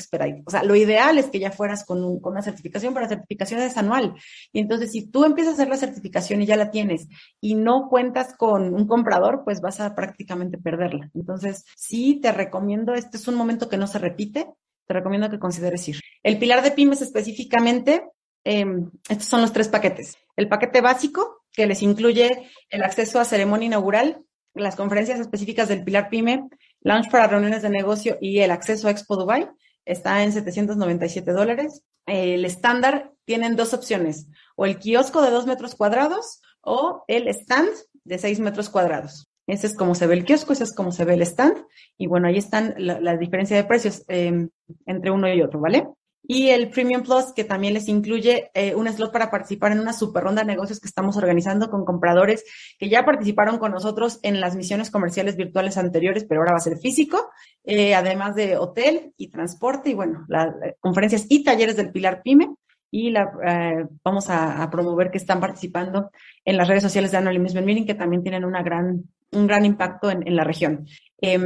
[0.45, 3.09] O sea, lo ideal es que ya fueras con, un, con una certificación, pero la
[3.09, 4.15] certificación es anual.
[4.53, 7.09] Y entonces, si tú empiezas a hacer la certificación y ya la tienes
[7.41, 11.11] y no cuentas con un comprador, pues vas a prácticamente perderla.
[11.13, 14.47] Entonces, sí te recomiendo, este es un momento que no se repite,
[14.87, 15.99] te recomiendo que consideres ir.
[16.23, 18.07] El pilar de pymes específicamente,
[18.45, 18.65] eh,
[19.09, 20.15] estos son los tres paquetes.
[20.37, 25.83] El paquete básico, que les incluye el acceso a ceremonia inaugural, las conferencias específicas del
[25.83, 26.47] pilar pyme,
[26.81, 29.49] Launch para reuniones de negocio y el acceso a Expo Dubai
[29.85, 31.83] está en 797 dólares.
[32.05, 37.69] El estándar tienen dos opciones, o el kiosco de dos metros cuadrados o el stand
[38.03, 39.29] de seis metros cuadrados.
[39.45, 41.57] Ese es como se ve el kiosco, ese es como se ve el stand.
[41.97, 44.47] Y bueno, ahí están la, la diferencia de precios eh,
[44.85, 45.87] entre uno y otro, ¿vale?
[46.23, 49.93] Y el Premium Plus, que también les incluye eh, un slot para participar en una
[49.93, 52.43] super ronda de negocios que estamos organizando con compradores
[52.77, 56.61] que ya participaron con nosotros en las misiones comerciales virtuales anteriores, pero ahora va a
[56.61, 57.29] ser físico,
[57.63, 62.21] eh, además de hotel y transporte y bueno, las eh, conferencias y talleres del Pilar
[62.23, 62.55] Pyme.
[62.91, 66.09] Y la, eh, vamos a, a, promover que están participando
[66.43, 70.09] en las redes sociales de Investment Meeting, que también tienen una gran, un gran impacto
[70.09, 70.87] en, en la región.
[71.21, 71.37] Eh,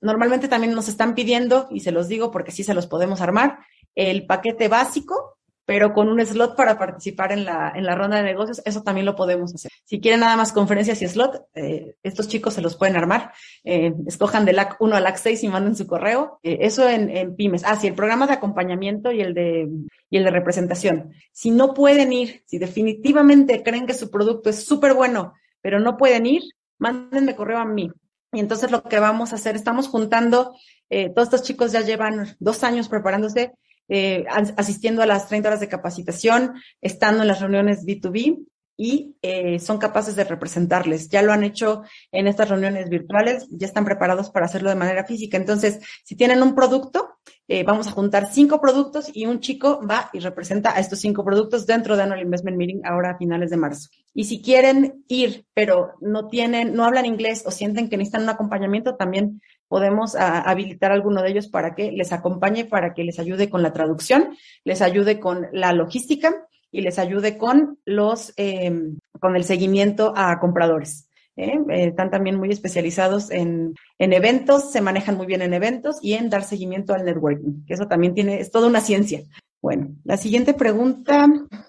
[0.00, 3.58] normalmente también nos están pidiendo, y se los digo porque sí se los podemos armar,
[3.94, 5.38] el paquete básico,
[5.70, 9.06] pero con un slot para participar en la, en la ronda de negocios, eso también
[9.06, 9.70] lo podemos hacer.
[9.84, 13.32] Si quieren nada más conferencias y slot, eh, estos chicos se los pueden armar.
[13.62, 16.40] Eh, escojan del LAC 1 al LAC 6 y manden su correo.
[16.42, 17.62] Eh, eso en, en, pymes.
[17.64, 19.68] Ah, sí, el programa de acompañamiento y el de,
[20.10, 21.12] y el de representación.
[21.30, 25.96] Si no pueden ir, si definitivamente creen que su producto es súper bueno, pero no
[25.96, 26.42] pueden ir,
[26.78, 27.92] mándenme correo a mí.
[28.32, 30.56] Y entonces lo que vamos a hacer, estamos juntando,
[30.88, 33.52] todos estos chicos ya llevan dos años preparándose
[33.90, 34.24] eh,
[34.56, 39.76] asistiendo a las 30 horas de capacitación, estando en las reuniones B2B y eh, son
[39.76, 41.10] capaces de representarles.
[41.10, 45.04] Ya lo han hecho en estas reuniones virtuales, ya están preparados para hacerlo de manera
[45.04, 45.36] física.
[45.36, 50.08] Entonces, si tienen un producto, eh, vamos a juntar cinco productos y un chico va
[50.14, 53.58] y representa a estos cinco productos dentro de Annual Investment Meeting ahora a finales de
[53.58, 53.90] marzo.
[54.14, 58.30] Y si quieren ir, pero no tienen, no hablan inglés o sienten que necesitan un
[58.30, 63.04] acompañamiento, también podemos a, habilitar a alguno de ellos para que les acompañe, para que
[63.04, 68.32] les ayude con la traducción, les ayude con la logística y les ayude con los,
[68.36, 68.72] eh,
[69.20, 71.08] con el seguimiento a compradores.
[71.36, 71.60] ¿eh?
[71.70, 76.14] Eh, están también muy especializados en, en eventos, se manejan muy bien en eventos y
[76.14, 79.22] en dar seguimiento al networking, que eso también tiene, es toda una ciencia.
[79.62, 81.28] Bueno, la siguiente pregunta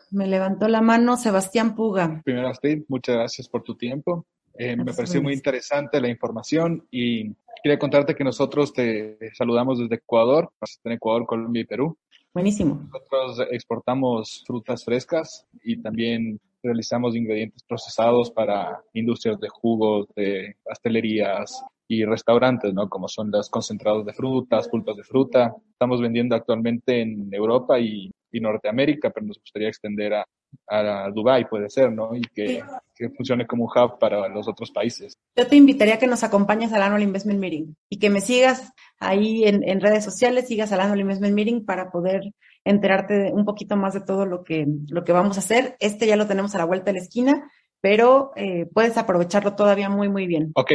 [0.09, 2.21] me levantó la mano Sebastián Puga.
[2.25, 4.25] Primero, Astrid, muchas gracias por tu tiempo.
[4.55, 7.31] Eh, me pareció muy interesante la información y
[7.63, 10.51] quería contarte que nosotros te saludamos desde Ecuador,
[10.83, 11.97] en Ecuador, Colombia y Perú.
[12.33, 12.89] Buenísimo.
[12.91, 21.63] Nosotros exportamos frutas frescas y también realizamos ingredientes procesados para industrias de jugos, de pastelerías
[21.87, 22.87] y restaurantes, ¿no?
[22.87, 25.53] Como son los concentrados de frutas, pulpas de fruta.
[25.71, 30.25] Estamos vendiendo actualmente en Europa y, y Norteamérica, pero nos gustaría extender a,
[30.67, 32.15] a Dubai, puede ser, ¿no?
[32.15, 32.61] Y que, sí.
[32.95, 35.17] que, funcione como un hub para los otros países.
[35.35, 38.71] Yo te invitaría a que nos acompañes al Annual Investment Meeting y que me sigas
[38.99, 42.33] ahí en, en redes sociales, sigas al Annual Investment Meeting para poder
[42.63, 45.75] enterarte un poquito más de todo lo que, lo que vamos a hacer.
[45.79, 49.89] Este ya lo tenemos a la vuelta de la esquina, pero eh, puedes aprovecharlo todavía
[49.89, 50.51] muy, muy bien.
[50.55, 50.71] Ok,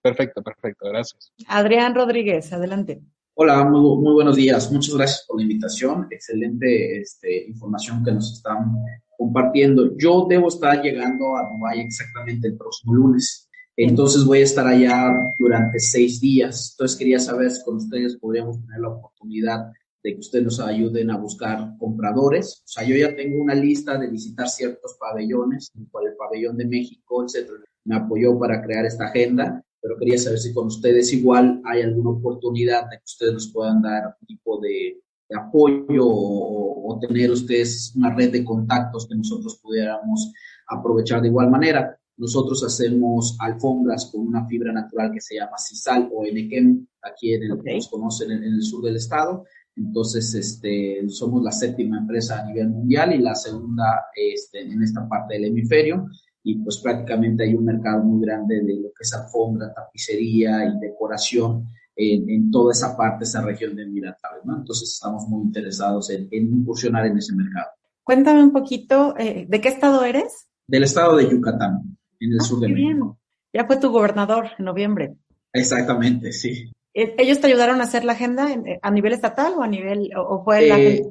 [0.00, 1.32] perfecto, perfecto, gracias.
[1.46, 3.00] Adrián Rodríguez, adelante.
[3.34, 4.72] Hola, muy, muy, buenos días.
[4.72, 6.08] Muchas gracias por la invitación.
[6.10, 8.76] Excelente este, información que nos están
[9.16, 9.96] compartiendo.
[9.96, 13.48] Yo debo estar llegando a Dubái exactamente el próximo lunes.
[13.76, 16.72] Entonces voy a estar allá durante seis días.
[16.72, 19.70] Entonces quería saber si con ustedes podríamos tener la oportunidad
[20.02, 22.62] de que ustedes nos ayuden a buscar compradores.
[22.64, 26.66] O sea, yo ya tengo una lista de visitar ciertos pabellones, como el pabellón de
[26.66, 27.58] México, etcétera.
[27.84, 32.10] Me apoyó para crear esta agenda, pero quería saber si con ustedes igual hay alguna
[32.10, 37.30] oportunidad de que ustedes nos puedan dar un tipo de, de apoyo o, o, tener
[37.30, 40.32] ustedes una red de contactos que nosotros pudiéramos
[40.68, 41.98] aprovechar de igual manera.
[42.16, 47.42] Nosotros hacemos alfombras con una fibra natural que se llama Cisal o Enequem, aquí en
[47.42, 47.74] el, okay.
[47.74, 49.44] nos conocen en, en el sur del estado.
[49.76, 55.06] Entonces, este, somos la séptima empresa a nivel mundial y la segunda este, en esta
[55.06, 56.08] parte del hemisferio.
[56.42, 60.78] Y pues prácticamente hay un mercado muy grande de lo que es alfombra, tapicería y
[60.78, 64.56] decoración en, en toda esa parte, esa región de Emiratos, ¿no?
[64.56, 67.68] Entonces estamos muy interesados en, en, incursionar en ese mercado.
[68.04, 70.46] Cuéntame un poquito, eh, ¿de qué estado eres?
[70.68, 73.18] Del estado de Yucatán, en el ah, sur de México.
[73.52, 75.16] Ya fue tu gobernador en noviembre.
[75.52, 76.70] Exactamente, sí.
[76.92, 78.48] ¿Ellos te ayudaron a hacer la agenda
[78.82, 81.02] a nivel estatal o a nivel, o fue la eh,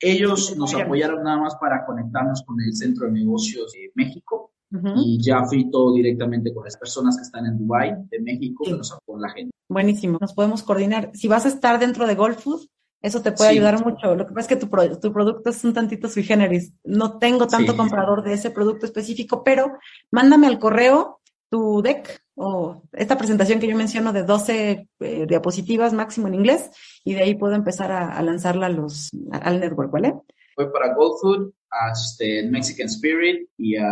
[0.00, 4.52] Ellos nos apoyaron nada más para conectarnos con el Centro de Negocios de México
[4.96, 9.22] y ya frito directamente con las personas que están en Dubai, de México, nos apoyan
[9.22, 9.50] la gente.
[9.68, 11.10] Buenísimo, nos podemos coordinar.
[11.14, 12.66] Si vas a estar dentro de Gold Food,
[13.00, 13.56] eso te puede Sí.
[13.56, 14.14] ayudar mucho.
[14.14, 16.72] Lo que pasa es que tu, pro- tu producto es un tantito sui generis.
[16.84, 17.78] No tengo tanto Sí.
[17.78, 19.78] comprador de ese producto específico, pero
[20.10, 25.92] mándame al correo tu deck o esta presentación que yo menciono de 12 eh, diapositivas
[25.94, 26.70] máximo en inglés
[27.04, 30.14] y de ahí puedo empezar a, a lanzarla a los, al network, ¿vale?
[30.54, 31.52] Fue para Gold Food,
[31.92, 33.86] este, Mexican Spirit y, a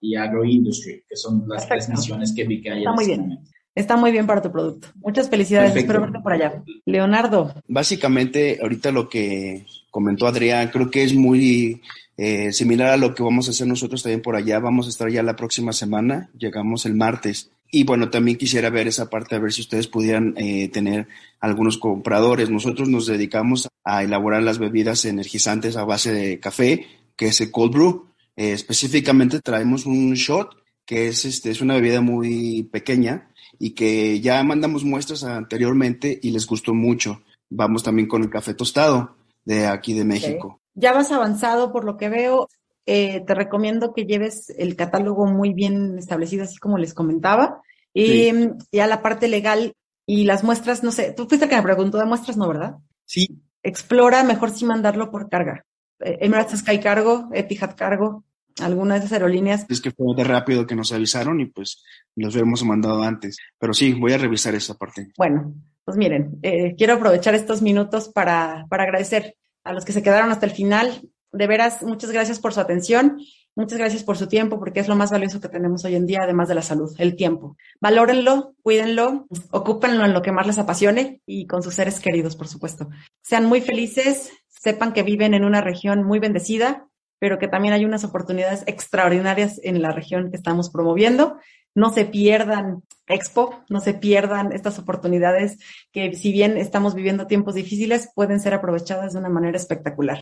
[0.00, 2.00] y Agroindustry, que son las tres Perfecto.
[2.00, 3.28] misiones que vi que hay Está en muy este bien.
[3.28, 3.50] momento.
[3.74, 4.88] Está muy bien para tu producto.
[4.96, 5.72] Muchas felicidades.
[5.72, 5.92] Perfecto.
[5.92, 6.62] Espero verte por allá.
[6.84, 11.80] Leonardo, Básicamente, ahorita lo que comentó Adrián, creo que es muy
[12.18, 14.58] eh, similar a lo que vamos a hacer nosotros también por allá.
[14.58, 17.50] Vamos a estar ya la próxima semana, llegamos el martes.
[17.70, 21.08] Y bueno, también quisiera ver esa parte, a ver si ustedes pudieran eh, tener
[21.40, 22.50] algunos compradores.
[22.50, 26.86] Nosotros nos dedicamos a elaborar las bebidas energizantes a base de café,
[27.22, 28.06] que es el cold brew.
[28.34, 33.30] Eh, específicamente traemos un shot, que es, este, es una bebida muy pequeña
[33.60, 37.22] y que ya mandamos muestras anteriormente y les gustó mucho.
[37.48, 40.60] Vamos también con el café tostado de aquí de México.
[40.74, 42.48] ya vas avanzado por lo que veo.
[42.86, 47.60] Eh, te recomiendo que lleves el catálogo muy bien establecido, así como les comentaba.
[47.94, 48.32] Y Sí.
[48.32, 49.74] mm, ya la parte legal
[50.06, 52.78] y las muestras, no sé, tú fuiste el que me preguntó de muestras, ¿no, verdad?
[53.04, 53.28] Sí,
[53.62, 55.64] Explora mejor si mandarlo por carga.
[56.02, 58.24] Emirates Sky Cargo, Etihad Cargo,
[58.60, 59.66] alguna de esas aerolíneas.
[59.68, 61.82] es que fue de rápido que nos avisaron y pues
[62.16, 63.36] los hubiéramos mandado antes.
[63.58, 65.12] Pero sí, voy a revisar esa parte.
[65.16, 70.02] Bueno, pues miren, eh, quiero aprovechar estos minutos para, para agradecer a los que se
[70.02, 71.08] quedaron hasta el final.
[71.32, 73.18] De veras, muchas gracias por su atención,
[73.56, 76.20] muchas gracias por su tiempo, porque es lo más valioso que tenemos hoy en día,
[76.22, 77.56] además de la salud, el tiempo.
[77.80, 82.48] Valórenlo, cuídenlo, ocúpenlo en lo que más les apasione y con sus seres queridos, por
[82.48, 82.90] supuesto.
[83.22, 84.30] Sean muy felices,
[84.62, 86.86] sepan que viven en una región muy bendecida,
[87.18, 91.36] pero que también hay unas oportunidades extraordinarias en la región que estamos promoviendo.
[91.74, 95.58] No se pierdan Expo, no se pierdan estas oportunidades
[95.92, 100.20] que si bien estamos viviendo tiempos difíciles, pueden ser aprovechadas de una manera espectacular.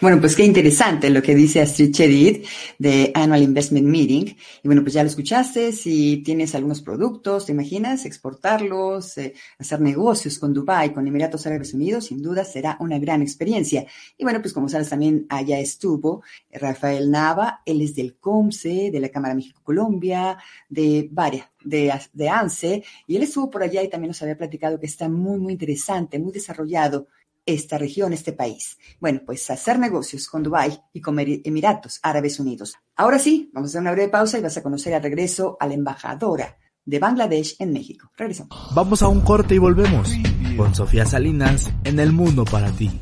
[0.00, 2.46] Bueno, pues qué interesante lo que dice Astrid Cherit
[2.78, 4.36] de Annual Investment Meeting.
[4.62, 8.04] Y bueno, pues ya lo escuchaste, si tienes algunos productos, ¿te imaginas?
[8.04, 13.22] Exportarlos, eh, hacer negocios con Dubái, con Emiratos Árabes Unidos, sin duda será una gran
[13.22, 13.86] experiencia.
[14.18, 19.00] Y bueno, pues como sabes también allá estuvo Rafael Nava, él es del COMSE, de
[19.00, 20.36] la Cámara México-Colombia,
[20.68, 24.78] de varias, de, de ANSE, y él estuvo por allá y también nos había platicado
[24.78, 27.08] que está muy, muy interesante, muy desarrollado
[27.46, 28.78] esta región, este país.
[29.00, 32.74] Bueno, pues hacer negocios con Dubái y con Emiratos Árabes Unidos.
[32.96, 35.66] Ahora sí, vamos a hacer una breve pausa y vas a conocer al regreso a
[35.66, 38.10] la embajadora de Bangladesh en México.
[38.16, 38.56] Regresamos.
[38.74, 40.10] Vamos a un corte y volvemos
[40.56, 43.00] con Sofía Salinas en El Mundo para ti.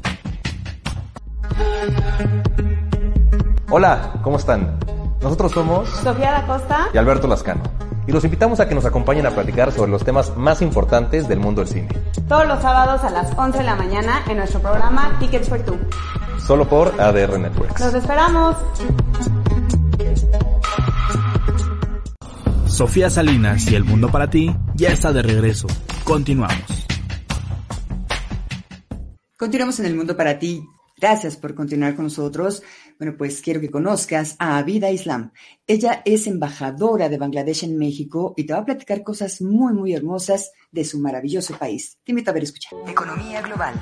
[3.70, 4.78] Hola, ¿cómo están?
[5.22, 7.62] Nosotros somos Sofía da Costa y Alberto Lascano.
[8.06, 11.38] Y los invitamos a que nos acompañen a platicar sobre los temas más importantes del
[11.38, 11.88] mundo del cine.
[12.28, 15.78] todos los sábados a las 11 de la mañana en nuestro programa Tickets for Two.
[16.44, 17.80] Solo por ADR Networks.
[17.80, 18.56] Los esperamos.
[22.66, 25.68] Sofía Salinas y El Mundo para ti ya está de regreso.
[26.04, 26.86] Continuamos.
[29.36, 30.64] Continuamos en el mundo para ti.
[30.96, 32.62] Gracias por continuar con nosotros.
[32.98, 35.32] Bueno, pues quiero que conozcas a Abida Islam.
[35.66, 39.92] Ella es embajadora de Bangladesh en México y te va a platicar cosas muy, muy
[39.94, 41.98] hermosas de su maravilloso país.
[42.04, 42.78] Te invito a ver, escuchar.
[42.88, 43.74] Economía global.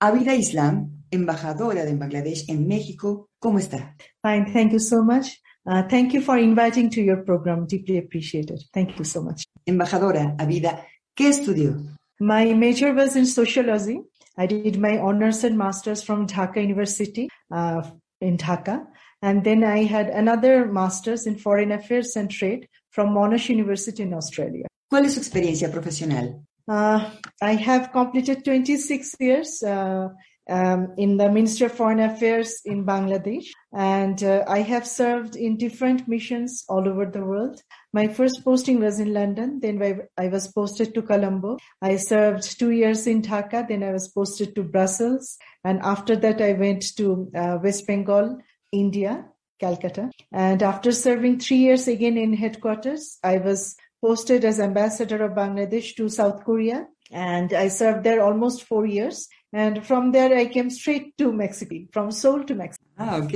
[0.00, 3.96] Abida Islam, embajadora de Bangladesh en México, ¿cómo está?
[4.22, 5.40] Fine, thank you so much.
[5.66, 7.66] Uh, thank you for inviting to your program.
[7.66, 8.58] Deeply appreciated.
[8.72, 9.44] Thank you so much.
[9.66, 11.76] Embajadora Abida, ¿qué estudió?
[12.20, 14.00] My major was in sociology.
[14.36, 17.82] I did my honors and masters from Dhaka University uh,
[18.20, 18.86] in Dhaka.
[19.22, 24.14] And then I had another master's in foreign affairs and trade from Monash University in
[24.14, 24.66] Australia.
[24.90, 26.44] ¿Cuál es su experiencia profesional?
[26.66, 30.08] Uh, I have completed 26 years uh,
[30.48, 35.56] um, in the Ministry of Foreign Affairs in Bangladesh, and uh, I have served in
[35.56, 37.62] different missions all over the world.
[37.92, 39.82] My first posting was in London, then
[40.16, 41.58] I, was posted to Colombo.
[41.82, 46.40] I served two years in Dhaka, then I was posted to Brussels, and after that
[46.40, 48.38] I went to uh, West Bengal,
[48.72, 49.26] India,
[49.58, 50.10] Calcutta.
[50.32, 55.96] And after serving three years again in headquarters, I was posted as ambassador of Bangladesh
[55.96, 56.86] to South Korea.
[57.10, 59.28] And I served there almost four years.
[59.52, 62.84] And from there, I came straight to Mexico, from Seoul to Mexico.
[62.98, 63.32] Ah, ok.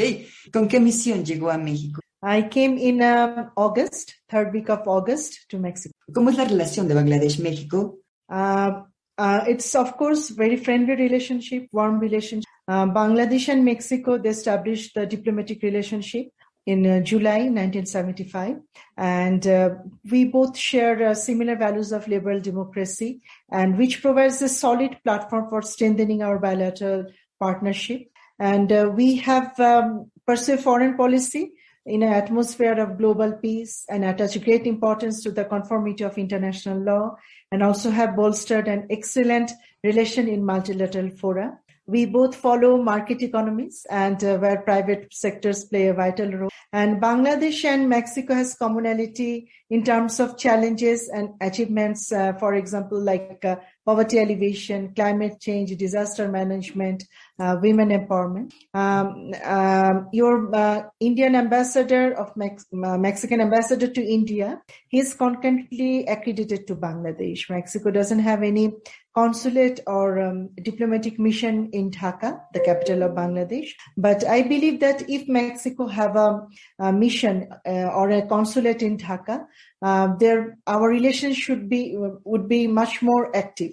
[0.52, 2.00] ¿Con qué misión llegó a México?
[2.22, 5.94] I came in um, August, third week of August to Mexico.
[6.12, 7.98] ¿Cómo es la relación de Bangladesh-México?
[8.28, 8.84] Uh,
[9.18, 12.44] uh, it's of course very friendly relationship, warm relationship.
[12.68, 16.28] Uh, Bangladesh and Mexico, they established the diplomatic relationship
[16.64, 18.60] in uh, July 1975.
[18.96, 19.70] And uh,
[20.08, 25.48] we both share uh, similar values of liberal democracy and which provides a solid platform
[25.48, 27.06] for strengthening our bilateral
[27.40, 28.11] partnership.
[28.42, 31.52] And uh, we have um, pursued foreign policy
[31.86, 36.80] in an atmosphere of global peace and attach great importance to the conformity of international
[36.80, 37.14] law
[37.52, 39.52] and also have bolstered an excellent
[39.84, 41.56] relation in multilateral fora.
[41.86, 46.50] We both follow market economies and uh, where private sectors play a vital role.
[46.72, 52.98] And Bangladesh and Mexico has commonality in terms of challenges and achievements, uh, for example,
[52.98, 57.04] like uh, poverty alleviation, climate change, disaster management,
[57.38, 58.52] uh, women empowerment.
[58.72, 65.12] Um, um, your uh, Indian ambassador of Mex- uh, Mexican ambassador to India, he is
[65.12, 67.50] concurrently accredited to Bangladesh.
[67.50, 68.72] Mexico doesn't have any
[69.14, 73.68] consulate or um, diplomatic mission in Dhaka, the capital of Bangladesh.
[73.96, 76.46] But I believe that if Mexico have a,
[76.78, 79.46] a mission uh, or a consulate in Dhaka,
[79.82, 83.72] uh, there our relations should be would be much more active.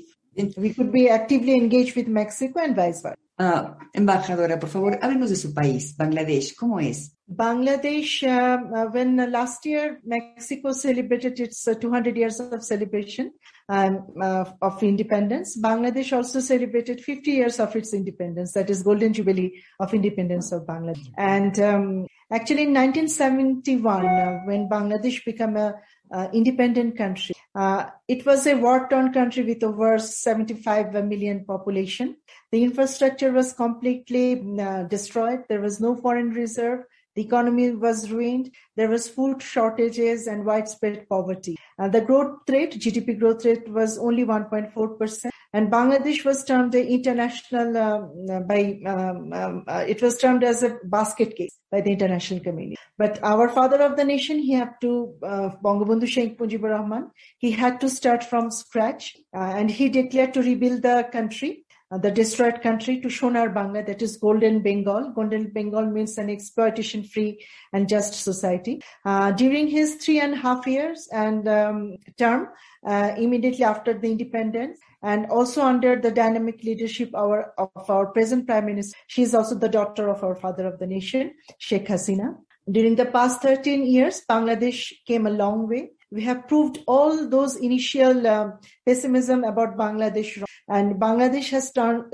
[0.58, 3.18] We could be actively engaged with Mexico and vice versa.
[3.40, 6.54] Uh, embajadora, por favor, háblenos de su país, Bangladesh.
[6.58, 7.16] ¿Cómo es?
[7.26, 13.32] Bangladesh, uh, when last year Mexico celebrated its 200 years of celebration
[13.70, 14.04] um,
[14.62, 18.52] of independence, Bangladesh also celebrated 50 years of its independence.
[18.54, 21.08] That is Golden Jubilee of independence of Bangladesh.
[21.18, 25.76] And um, actually, in 1971, uh, when Bangladesh became a
[26.12, 27.36] uh, independent country.
[27.56, 32.16] Uh, it was a war-torn country with over 75 million population.
[32.52, 35.44] The infrastructure was completely uh, destroyed.
[35.50, 36.84] There was no foreign reserve.
[37.16, 38.52] The economy was ruined.
[38.76, 41.58] There was food shortages and widespread poverty.
[41.78, 45.30] Uh, the growth rate, GDP growth rate was only 1.4%.
[45.52, 50.62] And Bangladesh was termed the international, um, by, um, um, uh, it was termed as
[50.62, 52.78] a basket case by the international community.
[52.98, 57.52] But our father of the nation, he had to, uh, Bangabandhu Sheikh Mujibur Rahman, he
[57.52, 62.12] had to start from scratch uh, and he declared to rebuild the country uh, the
[62.12, 65.12] destroyed country to Sonar Bangla, that is Golden Bengal.
[65.16, 67.44] Golden Bengal means an exploitation free
[67.74, 68.82] and just society.
[69.04, 72.50] Uh, during his three and a half years and um, term,
[72.86, 78.46] uh, immediately after the independence, and also under the dynamic leadership our, of our present
[78.48, 82.36] Prime Minister, she is also the daughter of our father of the nation, Sheikh Hasina.
[82.70, 85.92] During the past 13 years, Bangladesh came a long way.
[86.12, 91.72] We have proved all those initial um, pessimism about Bangladesh and Bangladesh has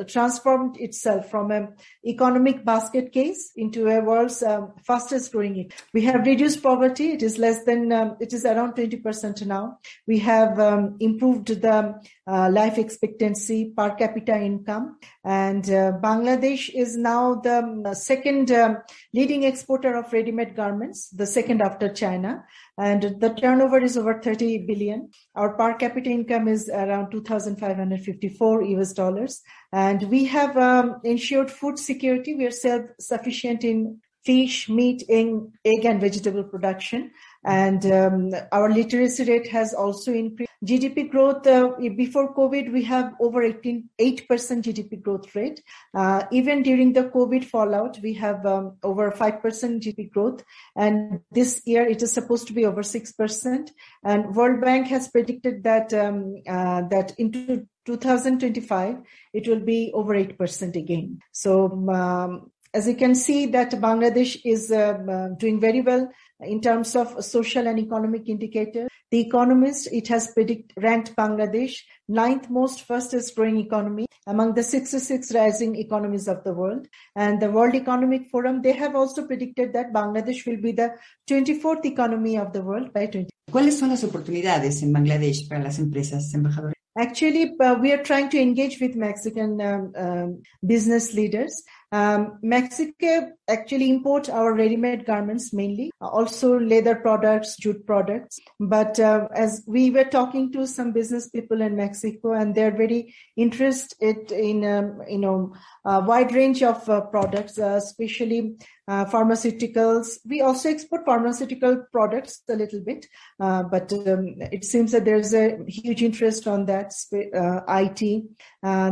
[0.08, 1.74] transformed itself from an
[2.06, 5.70] economic basket case into a world's um, fastest growing.
[5.93, 7.12] We have reduced poverty.
[7.12, 9.80] It is less than, um, it is around 20% now.
[10.08, 15.00] We have um, improved the uh, life expectancy per capita income.
[15.26, 18.78] And uh, Bangladesh is now the um, second um,
[19.14, 22.46] leading exporter of ready-made garments, the second after China.
[22.78, 25.10] And the turnover is over 30 billion.
[25.34, 29.42] Our per capita income is around 2,554 US dollars.
[29.72, 32.36] And we have um, ensured food security.
[32.36, 37.12] We are self-sufficient in fish, meat, egg, and vegetable production.
[37.46, 40.52] And um, our literacy rate has also increased.
[40.66, 45.62] GDP growth, uh, before COVID, we have over 18, 8% GDP growth rate.
[45.93, 50.43] Uh, even during the COVID fallout, we have um, over 5% GDP growth.
[50.76, 53.70] And this year, it is supposed to be over 6%.
[54.04, 58.98] And World Bank has predicted that, um, uh, that into 2025,
[59.34, 61.20] it will be over 8% again.
[61.32, 66.12] So, um, as you can see that Bangladesh is uh, uh, doing very well
[66.42, 68.90] in terms of social and economic indicators.
[69.12, 71.78] The Economist, it has predict, ranked Bangladesh
[72.08, 76.88] ninth most fastest growing economy among the 66 rising economies of the world.
[77.16, 80.96] And the World Economic Forum, they have also predicted that Bangladesh will be the
[81.30, 83.30] 24th economy of the world by 20.
[83.52, 86.74] ¿Cuáles son las oportunidades en Bangladesh para las empresas, embajador?
[86.98, 93.32] Actually, uh, we are trying to engage with Mexican um, um, business leaders um, Mexico
[93.48, 98.40] actually imports our ready-made garments mainly, also leather products, jute products.
[98.60, 103.14] But uh, as we were talking to some business people in Mexico, and they're very
[103.38, 105.54] interested in um, you know
[105.86, 108.56] a wide range of uh, products, uh, especially
[108.88, 110.20] uh, pharmaceuticals.
[110.28, 113.08] We also export pharmaceutical products a little bit,
[113.40, 118.24] uh, but um, it seems that there's a huge interest on that uh, IT.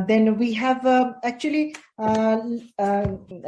[0.07, 0.85] then we have
[1.23, 1.75] actually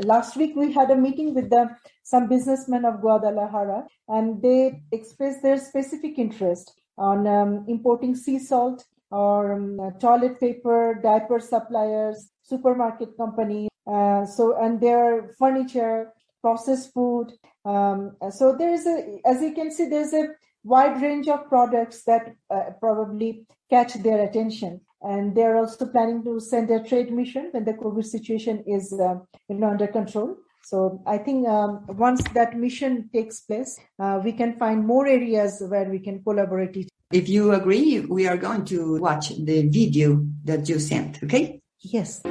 [0.03, 1.69] last week we had a meeting with the,
[2.03, 8.85] some businessmen of Guadalajara, and they expressed their specific interest on um, importing sea salt
[9.11, 13.69] or um, toilet paper, diaper suppliers, supermarket companies.
[13.87, 16.11] Uh, so, and their furniture,
[16.45, 17.27] processed food,
[17.65, 20.29] Um, so there's a, as you can see, there's a
[20.63, 24.81] wide range of products that uh, probably catch their attention.
[25.01, 29.15] And they're also planning to send a trade mission when the COVID situation is uh,
[29.49, 30.37] you know, under control.
[30.63, 35.61] So I think um, once that mission takes place, uh, we can find more areas
[35.67, 36.89] where we can collaborate.
[37.11, 41.61] If you agree, we are going to watch the video that you sent, okay?
[41.81, 42.21] Yes.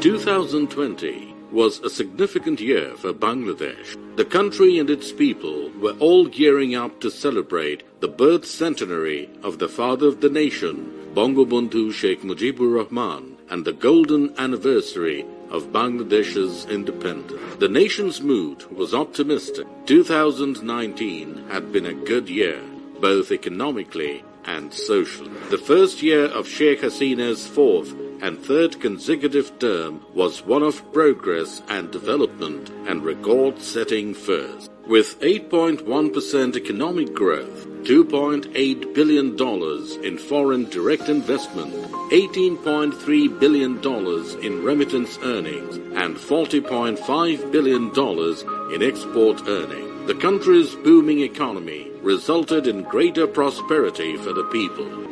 [0.00, 3.96] 2020 was a significant year for Bangladesh.
[4.16, 9.58] The country and its people were all gearing up to celebrate the birth centenary of
[9.58, 16.66] the father of the nation, Bangabandhu Sheikh Mujibur Rahman, and the golden anniversary of Bangladesh's
[16.66, 17.56] independence.
[17.58, 19.66] The nation's mood was optimistic.
[19.86, 22.60] 2019 had been a good year,
[23.00, 25.32] both economically and socially.
[25.50, 27.92] The first year of Sheikh Hasina's fourth
[28.22, 34.70] and third consecutive term was one of progress and development and record-setting first.
[34.86, 41.74] With 8.1% economic growth, $2.8 billion in foreign direct investment,
[42.10, 43.78] $18.3 billion
[44.42, 47.92] in remittance earnings, and $40.5 billion
[48.74, 50.06] in export earnings.
[50.06, 55.07] The country's booming economy resulted in greater prosperity for the people.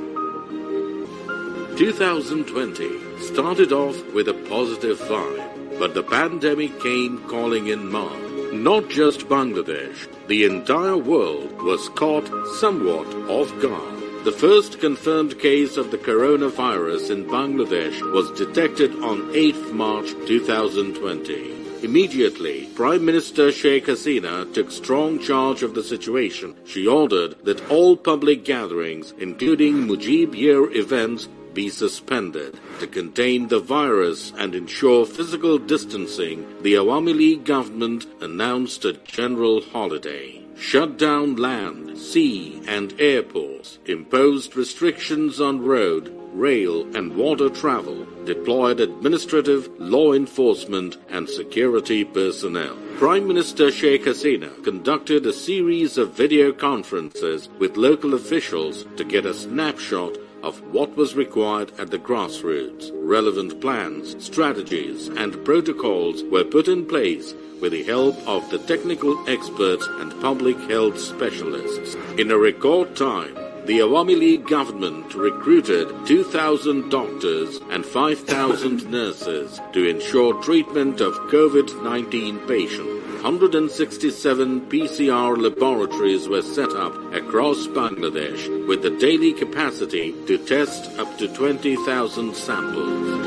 [1.76, 8.18] 2020 started off with a positive vibe, but the pandemic came calling in March.
[8.54, 12.26] Not just Bangladesh, the entire world was caught
[12.60, 14.24] somewhat off guard.
[14.24, 21.84] The first confirmed case of the coronavirus in Bangladesh was detected on 8th March 2020.
[21.84, 26.56] Immediately, Prime Minister Sheikh Hasina took strong charge of the situation.
[26.64, 32.60] She ordered that all public gatherings, including Mujib Year events, be suspended.
[32.80, 39.62] To contain the virus and ensure physical distancing, the Awami League government announced a general
[39.62, 40.42] holiday.
[40.58, 48.80] Shut down land, sea, and airports, imposed restrictions on road, rail, and water travel, deployed
[48.80, 52.76] administrative, law enforcement, and security personnel.
[52.98, 59.24] Prime Minister Sheikh Hasina conducted a series of video conferences with local officials to get
[59.24, 62.90] a snapshot of what was required at the grassroots.
[62.94, 69.16] Relevant plans, strategies, and protocols were put in place with the help of the technical
[69.28, 71.94] experts and public health specialists.
[72.18, 73.34] In a record time,
[73.66, 82.46] the Awami League government recruited 2,000 doctors and 5,000 nurses to ensure treatment of COVID-19
[82.46, 82.95] patients.
[83.26, 91.18] 167 PCR laboratories were set up across Bangladesh with the daily capacity to test up
[91.18, 93.25] to 20,000 samples.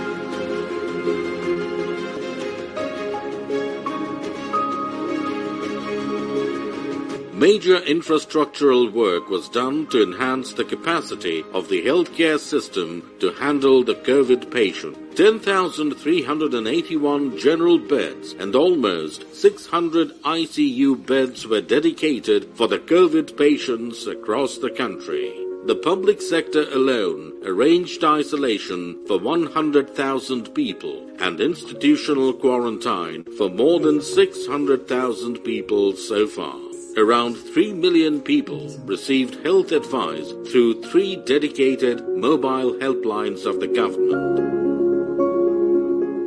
[7.39, 13.81] Major infrastructural work was done to enhance the capacity of the healthcare system to handle
[13.81, 15.15] the COVID patient.
[15.15, 24.57] 10,381 general beds and almost 600 ICU beds were dedicated for the COVID patients across
[24.57, 25.33] the country.
[25.65, 34.01] The public sector alone arranged isolation for 100,000 people and institutional quarantine for more than
[34.01, 36.68] 600,000 people so far.
[36.97, 44.39] Around 3 million people received health advice through three dedicated mobile helplines of the government.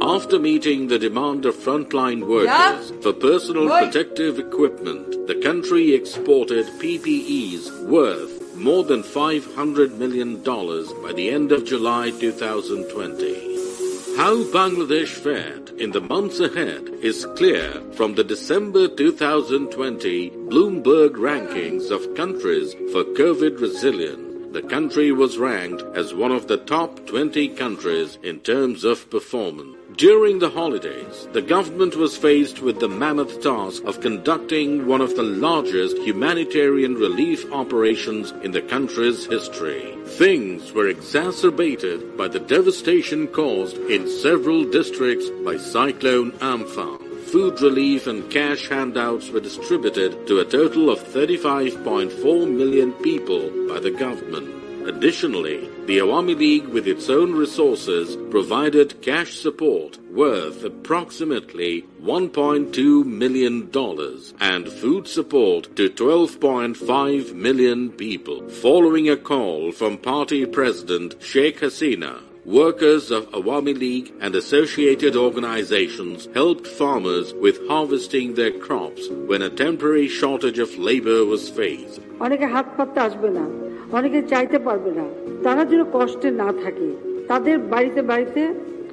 [0.03, 2.81] After meeting the demand of frontline workers Yeah.
[3.03, 3.85] for personal Right.
[3.93, 10.37] protective equipment, the country exported PPEs worth more than $500 million
[11.03, 13.35] by the end of July 2020.
[14.17, 21.91] How Bangladesh fared in the months ahead is clear from the December 2020 Bloomberg rankings
[21.91, 24.53] of countries for COVID resilience.
[24.53, 29.82] The country was ranked as one of the top 20 countries in terms of performance.
[29.97, 35.17] During the holidays, the government was faced with the mammoth task of conducting one of
[35.17, 39.97] the largest humanitarian relief operations in the country's history.
[40.07, 46.99] Things were exacerbated by the devastation caused in several districts by Cyclone Amphan.
[47.27, 53.81] Food relief and cash handouts were distributed to a total of 35.4 million people by
[53.81, 54.89] the government.
[54.89, 63.70] Additionally, the Awami League with its own resources provided cash support worth approximately $1.2 million
[64.40, 68.48] and food support to 12.5 million people.
[68.50, 76.28] Following a call from party president Sheikh Hasina, workers of Awami League and associated organizations
[76.34, 82.00] helped farmers with harvesting their crops when a temporary shortage of labor was faced.
[82.26, 83.46] অনেকে হাত পাততে আসবে না
[83.98, 85.06] অনেকে চাইতে পারবে না
[85.46, 86.90] তারা যেন কষ্টে না থাকে
[87.32, 88.42] তাদের বাড়িতে বাড়িতে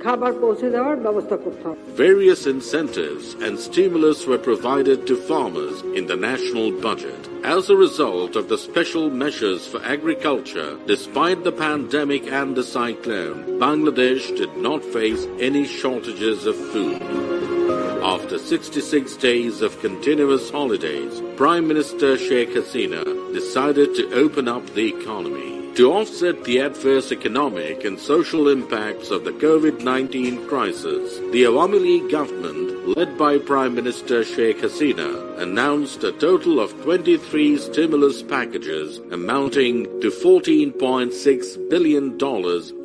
[0.05, 6.05] খাবার পৌঁছে দেওয়ার ব্যবস্থা করতে হবে Various incentives and stimulus were provided to farmers in
[6.11, 7.21] the national budget.
[7.57, 13.39] As a result of the special measures for agriculture, despite the pandemic and the cyclone,
[13.67, 17.01] Bangladesh did not face any shortages of food.
[18.17, 24.87] After 66 days of continuous holidays, Prime Minister Sheikh Hasina decided to open up the
[24.97, 25.58] economy.
[25.76, 32.12] To offset the adverse economic and social impacts of the COVID-19 crisis, the Awami League
[32.12, 39.86] government, led by Prime Minister Sheikh Hasina, announced a total of 23 stimulus packages amounting
[40.02, 42.22] to $14.6 billion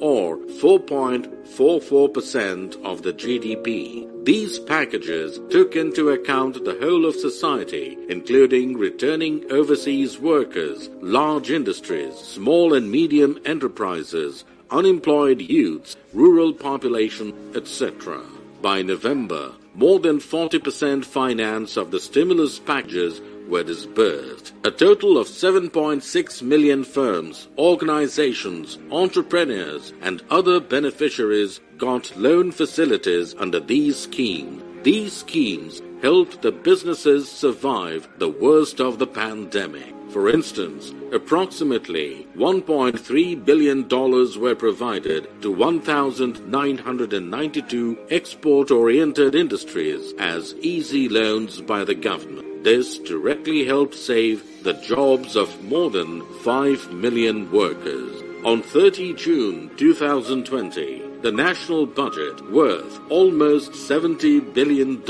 [0.00, 4.13] or 4.44% of the GDP.
[4.24, 12.14] These packages took into account the whole of society, including returning overseas workers, large industries,
[12.16, 18.22] small and medium enterprises, unemployed youths, rural population, etc.
[18.62, 24.52] By November, more than 40% finance of the stimulus packages were disbursed.
[24.64, 33.60] A total of 7.6 million firms, organizations, entrepreneurs, and other beneficiaries got loan facilities under
[33.60, 34.62] these schemes.
[34.82, 39.94] These schemes helped the businesses survive the worst of the pandemic.
[40.10, 51.62] For instance, approximately $1.3 billion were provided to 1,992 export oriented industries as easy loans
[51.62, 52.53] by the government.
[52.64, 58.22] This directly helped save the jobs of more than 5 million workers.
[58.42, 65.02] On 30 June 2020, the national budget worth almost $70 billion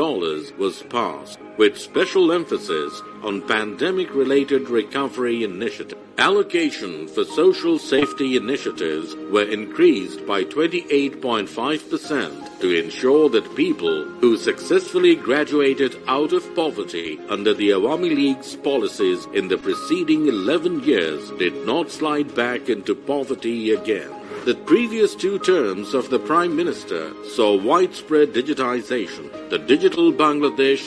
[0.59, 6.01] was passed, with special emphasis on pandemic-related recovery initiatives.
[6.19, 15.17] Allocation for social safety initiatives were increased by 28.5% to ensure that people who successfully
[15.17, 21.67] graduated out of poverty under the Awami League's policies in the preceding 11 years did
[21.67, 24.13] not slide back into poverty again.
[24.45, 29.31] The previous two terms of the Prime Minister saw widespread digitization.
[29.49, 30.87] The Digital Bangladesh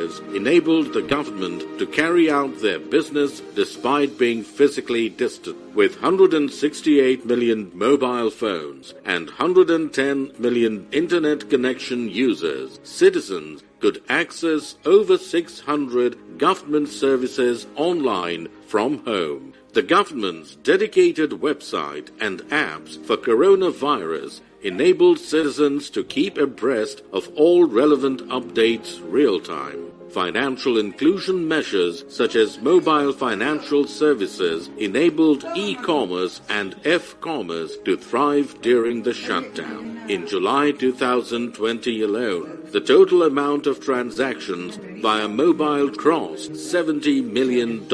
[0.00, 5.56] initiatives enabled the government to carry out their business despite being physically distant.
[5.74, 15.16] With 168 million mobile phones and 110 million internet connection users, citizens could access over
[15.16, 19.52] 600 government services online from home.
[19.72, 27.64] The government's dedicated website and apps for coronavirus enabled citizens to keep abreast of all
[27.64, 29.90] relevant updates real time.
[30.10, 39.04] Financial inclusion measures such as mobile financial services enabled e-commerce and F-commerce to thrive during
[39.04, 40.00] the shutdown.
[40.08, 47.86] In July 2020 alone, the total amount of transactions via mobile crossed $70 million.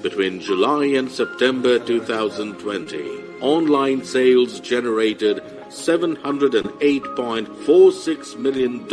[0.00, 5.42] Between July and September 2020, online sales generated
[5.74, 8.86] $708.46 million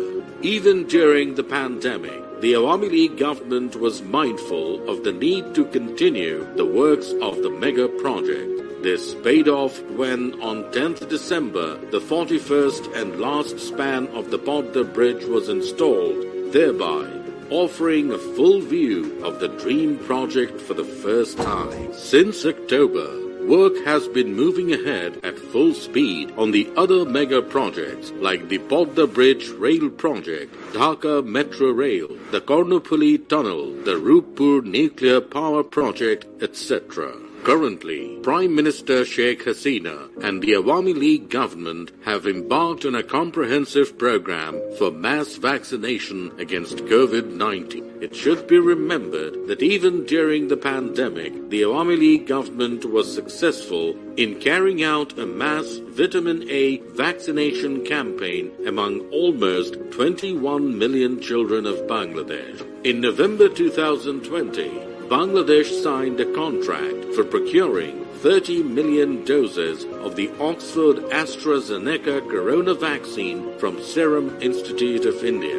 [0.43, 6.47] Even during the pandemic, the Awami League government was mindful of the need to continue
[6.55, 8.68] the works of the mega project.
[8.83, 14.93] This paid off when, on 10th December, the 41st and last span of the Podda
[14.95, 17.11] Bridge was installed, thereby
[17.51, 21.93] offering a full view of the dream project for the first time.
[21.93, 28.13] Since October, work has been moving ahead at full speed on the other mega projects
[28.13, 35.21] like the Podda Bridge Rail Project, Dhaka Metro Rail, the Kornopuli Tunnel, the Rupur Nuclear
[35.21, 37.28] Power Project, etc.
[37.49, 43.97] Currently, Prime Minister Sheikh Hasina and the Awami League government have embarked on a comprehensive
[43.97, 48.03] program for mass vaccination against COVID-19.
[48.03, 53.97] It should be remembered that even during the pandemic, the Awami League government was successful
[54.19, 61.77] in carrying out a mass vitamin A vaccination campaign among almost 21 million children of
[61.87, 62.61] Bangladesh.
[62.85, 70.97] In November 2020, Bangladesh signed a contract for procuring 30 million doses of the Oxford
[71.11, 75.57] AstraZeneca corona vaccine from Serum Institute of India.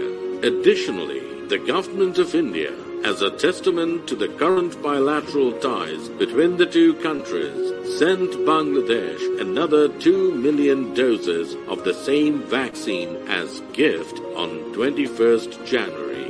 [0.48, 2.72] Additionally, the government of India,
[3.04, 9.90] as a testament to the current bilateral ties between the two countries, sent Bangladesh another
[9.90, 16.26] 2 million doses of the same vaccine as gift on 21st January.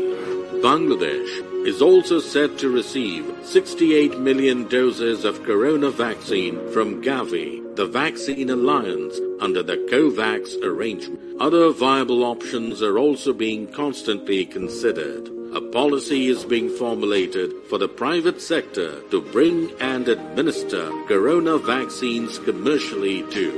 [0.63, 7.85] Bangladesh is also set to receive 68 million doses of corona vaccine from Gavi, the
[7.85, 11.39] vaccine alliance under the COVAX arrangement.
[11.39, 15.29] Other viable options are also being constantly considered.
[15.53, 22.39] A policy is being formulated for the private sector to bring and administer corona vaccines
[22.39, 23.53] commercially too.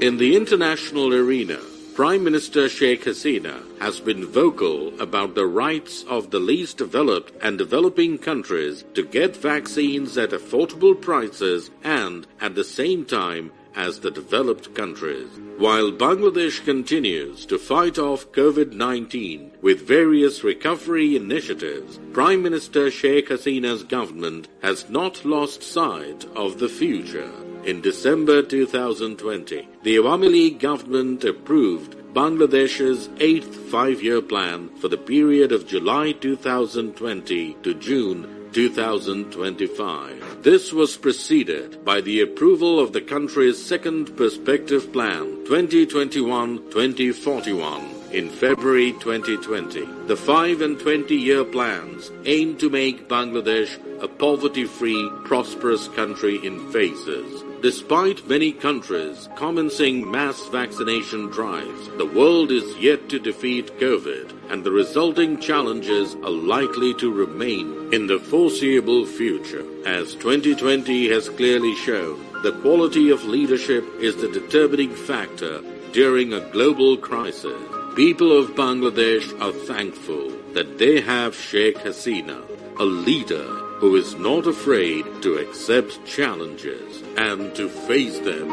[0.00, 1.58] In the international arena,
[2.00, 7.58] Prime Minister Sheikh Hasina has been vocal about the rights of the least developed and
[7.58, 14.10] developing countries to get vaccines at affordable prices and at the same time as the
[14.10, 15.28] developed countries.
[15.58, 23.82] While Bangladesh continues to fight off COVID-19 with various recovery initiatives, Prime Minister Sheikh Hasina's
[23.82, 27.30] government has not lost sight of the future.
[27.66, 35.52] In December 2020, the Awami League government approved Bangladesh's eighth five-year plan for the period
[35.52, 40.42] of July 2020 to June 2025.
[40.42, 48.92] This was preceded by the approval of the country's second perspective plan 2021-2041 in February
[48.92, 49.88] 2020.
[50.08, 56.70] The 5 and 20 year plans aim to make Bangladesh a poverty-free, prosperous country in
[56.70, 57.44] phases.
[57.62, 64.64] Despite many countries commencing mass vaccination drives, the world is yet to defeat COVID, and
[64.64, 69.66] the resulting challenges are likely to remain in the foreseeable future.
[69.84, 75.60] As 2020 has clearly shown, the quality of leadership is the determining factor
[75.92, 77.60] during a global crisis.
[77.94, 82.40] People of Bangladesh are thankful that they have Sheikh Hasina,
[82.80, 83.44] a leader
[83.78, 88.48] who is not afraid to accept challenges and to face them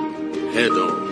[0.52, 1.08] head on.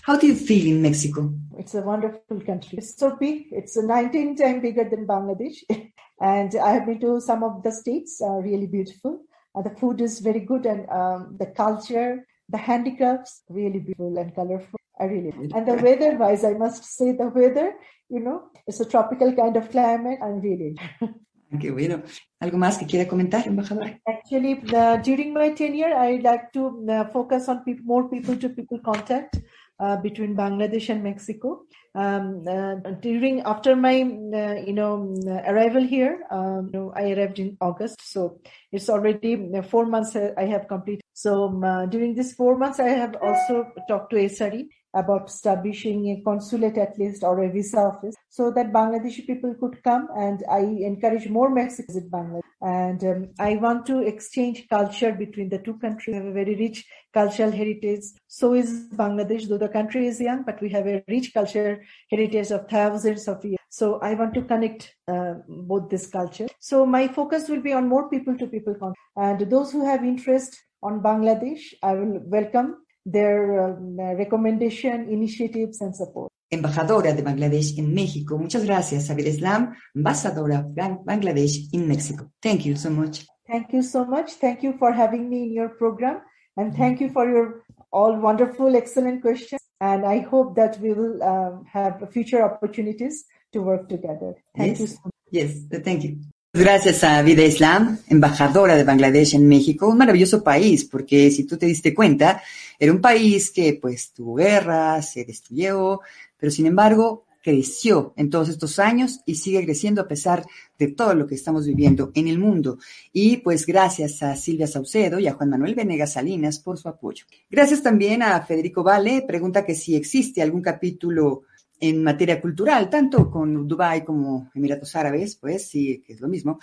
[0.00, 1.30] How do you feel in Mexico?
[1.58, 2.78] It's a wonderful country.
[2.78, 3.48] It's so big.
[3.50, 5.58] It's 19 times bigger than Bangladesh.
[6.22, 9.20] and I have been to some of the states, are really beautiful.
[9.54, 14.34] Uh, the food is very good and um, the culture, the handicrafts, really beautiful and
[14.34, 14.80] colorful.
[15.00, 17.74] I really And the weather wise, I must say the weather,
[18.08, 20.18] you know, it's a tropical kind of climate.
[20.22, 20.76] I'm really.
[21.60, 22.02] Qué bueno.
[22.40, 24.00] ¿Algo más que quiera comentar, embajador?
[24.06, 29.38] Actually, uh, during my tenure, I like to uh, focus on pe- more people-to-people contact
[29.84, 31.62] uh, between Bangladesh and Mexico.
[31.94, 32.74] Um, uh,
[33.06, 33.96] during after my
[34.40, 35.14] uh, you know
[35.46, 38.40] arrival here, um, you know, I arrived in August, so
[38.72, 39.32] it's already
[39.72, 41.02] four months I have completed.
[41.12, 46.08] So um, uh, during these four months, I have also talked to SRE about establishing
[46.10, 50.42] a consulate at least or a visa office so that Bangladeshi people could come and
[50.50, 52.40] I encourage more Mexicans in Bangladesh.
[52.60, 56.14] And um, I want to exchange culture between the two countries.
[56.14, 58.04] We have a very rich cultural heritage.
[58.26, 58.70] So is
[59.02, 63.28] Bangladesh, though the country is young, but we have a rich culture heritage of thousands
[63.28, 63.60] of years.
[63.70, 66.48] So I want to connect uh, both this culture.
[66.60, 68.98] So my focus will be on more people to people contact.
[69.16, 75.94] And those who have interest on Bangladesh, I will welcome their um, recommendation, initiatives, and
[75.94, 76.30] support.
[76.50, 78.38] Embajadora de Bangladesh en México.
[78.38, 80.66] Muchas gracias, Abid Islam, Ambassadora of
[81.04, 82.30] Bangladesh in Mexico.
[82.40, 83.26] Thank you so much.
[83.46, 84.34] Thank you so much.
[84.34, 86.20] Thank you for having me in your program.
[86.56, 89.60] And thank you for your all wonderful, excellent questions.
[89.80, 94.34] And I hope that we will um, have future opportunities to work together.
[94.56, 94.80] Thank yes.
[94.80, 95.12] you so much.
[95.30, 95.50] Yes,
[95.82, 96.18] thank you.
[96.52, 101.56] Gracias a Vida Islam, embajadora de Bangladesh en México, un maravilloso país, porque si tú
[101.56, 102.40] te diste cuenta,
[102.78, 106.00] era un país que pues tuvo guerra, se destruyó,
[106.36, 110.46] pero sin embargo creció en todos estos años y sigue creciendo a pesar
[110.78, 112.78] de todo lo que estamos viviendo en el mundo.
[113.12, 117.26] Y pues gracias a Silvia Saucedo y a Juan Manuel Venegas Salinas por su apoyo.
[117.50, 121.42] Gracias también a Federico Vale, pregunta que si existe algún capítulo
[121.78, 126.58] en materia cultural, tanto con Dubái como Emiratos Árabes, pues sí, que es lo mismo,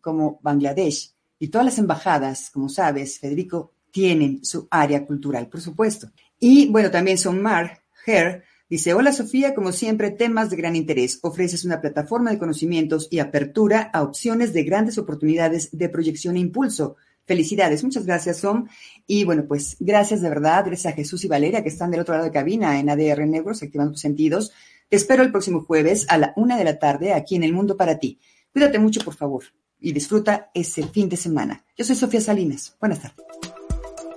[0.00, 1.12] como Bangladesh.
[1.38, 6.10] Y todas las embajadas, como sabes, Federico, tienen su área cultural, por supuesto.
[6.40, 11.18] Y bueno, también son Mar Her dice, hola Sofía, como siempre, temas de gran interés.
[11.22, 16.40] Ofreces una plataforma de conocimientos y apertura a opciones de grandes oportunidades de proyección e
[16.40, 16.96] impulso.
[17.28, 18.68] Felicidades, muchas gracias, Som.
[19.06, 22.14] Y bueno, pues gracias de verdad, gracias a Jesús y Valeria que están del otro
[22.14, 24.52] lado de cabina en ADR Negros, activando tus sentidos.
[24.88, 27.76] Te espero el próximo jueves a la una de la tarde aquí en El Mundo
[27.76, 28.18] para ti.
[28.52, 29.44] Cuídate mucho, por favor,
[29.78, 31.64] y disfruta ese fin de semana.
[31.76, 32.74] Yo soy Sofía Salinas.
[32.80, 33.57] Buenas tardes.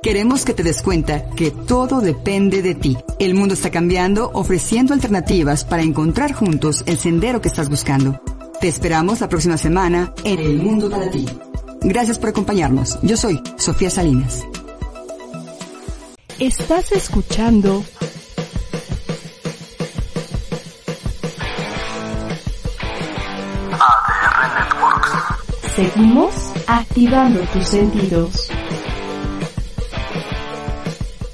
[0.03, 2.97] Queremos que te des cuenta que todo depende de ti.
[3.19, 8.19] El mundo está cambiando, ofreciendo alternativas para encontrar juntos el sendero que estás buscando.
[8.59, 11.27] Te esperamos la próxima semana en El Mundo para ti.
[11.81, 12.97] Gracias por acompañarnos.
[13.03, 14.43] Yo soy Sofía Salinas.
[16.39, 17.83] Estás escuchando
[23.71, 25.11] ADR Networks.
[25.75, 26.33] Seguimos
[26.65, 28.50] activando tus sentidos.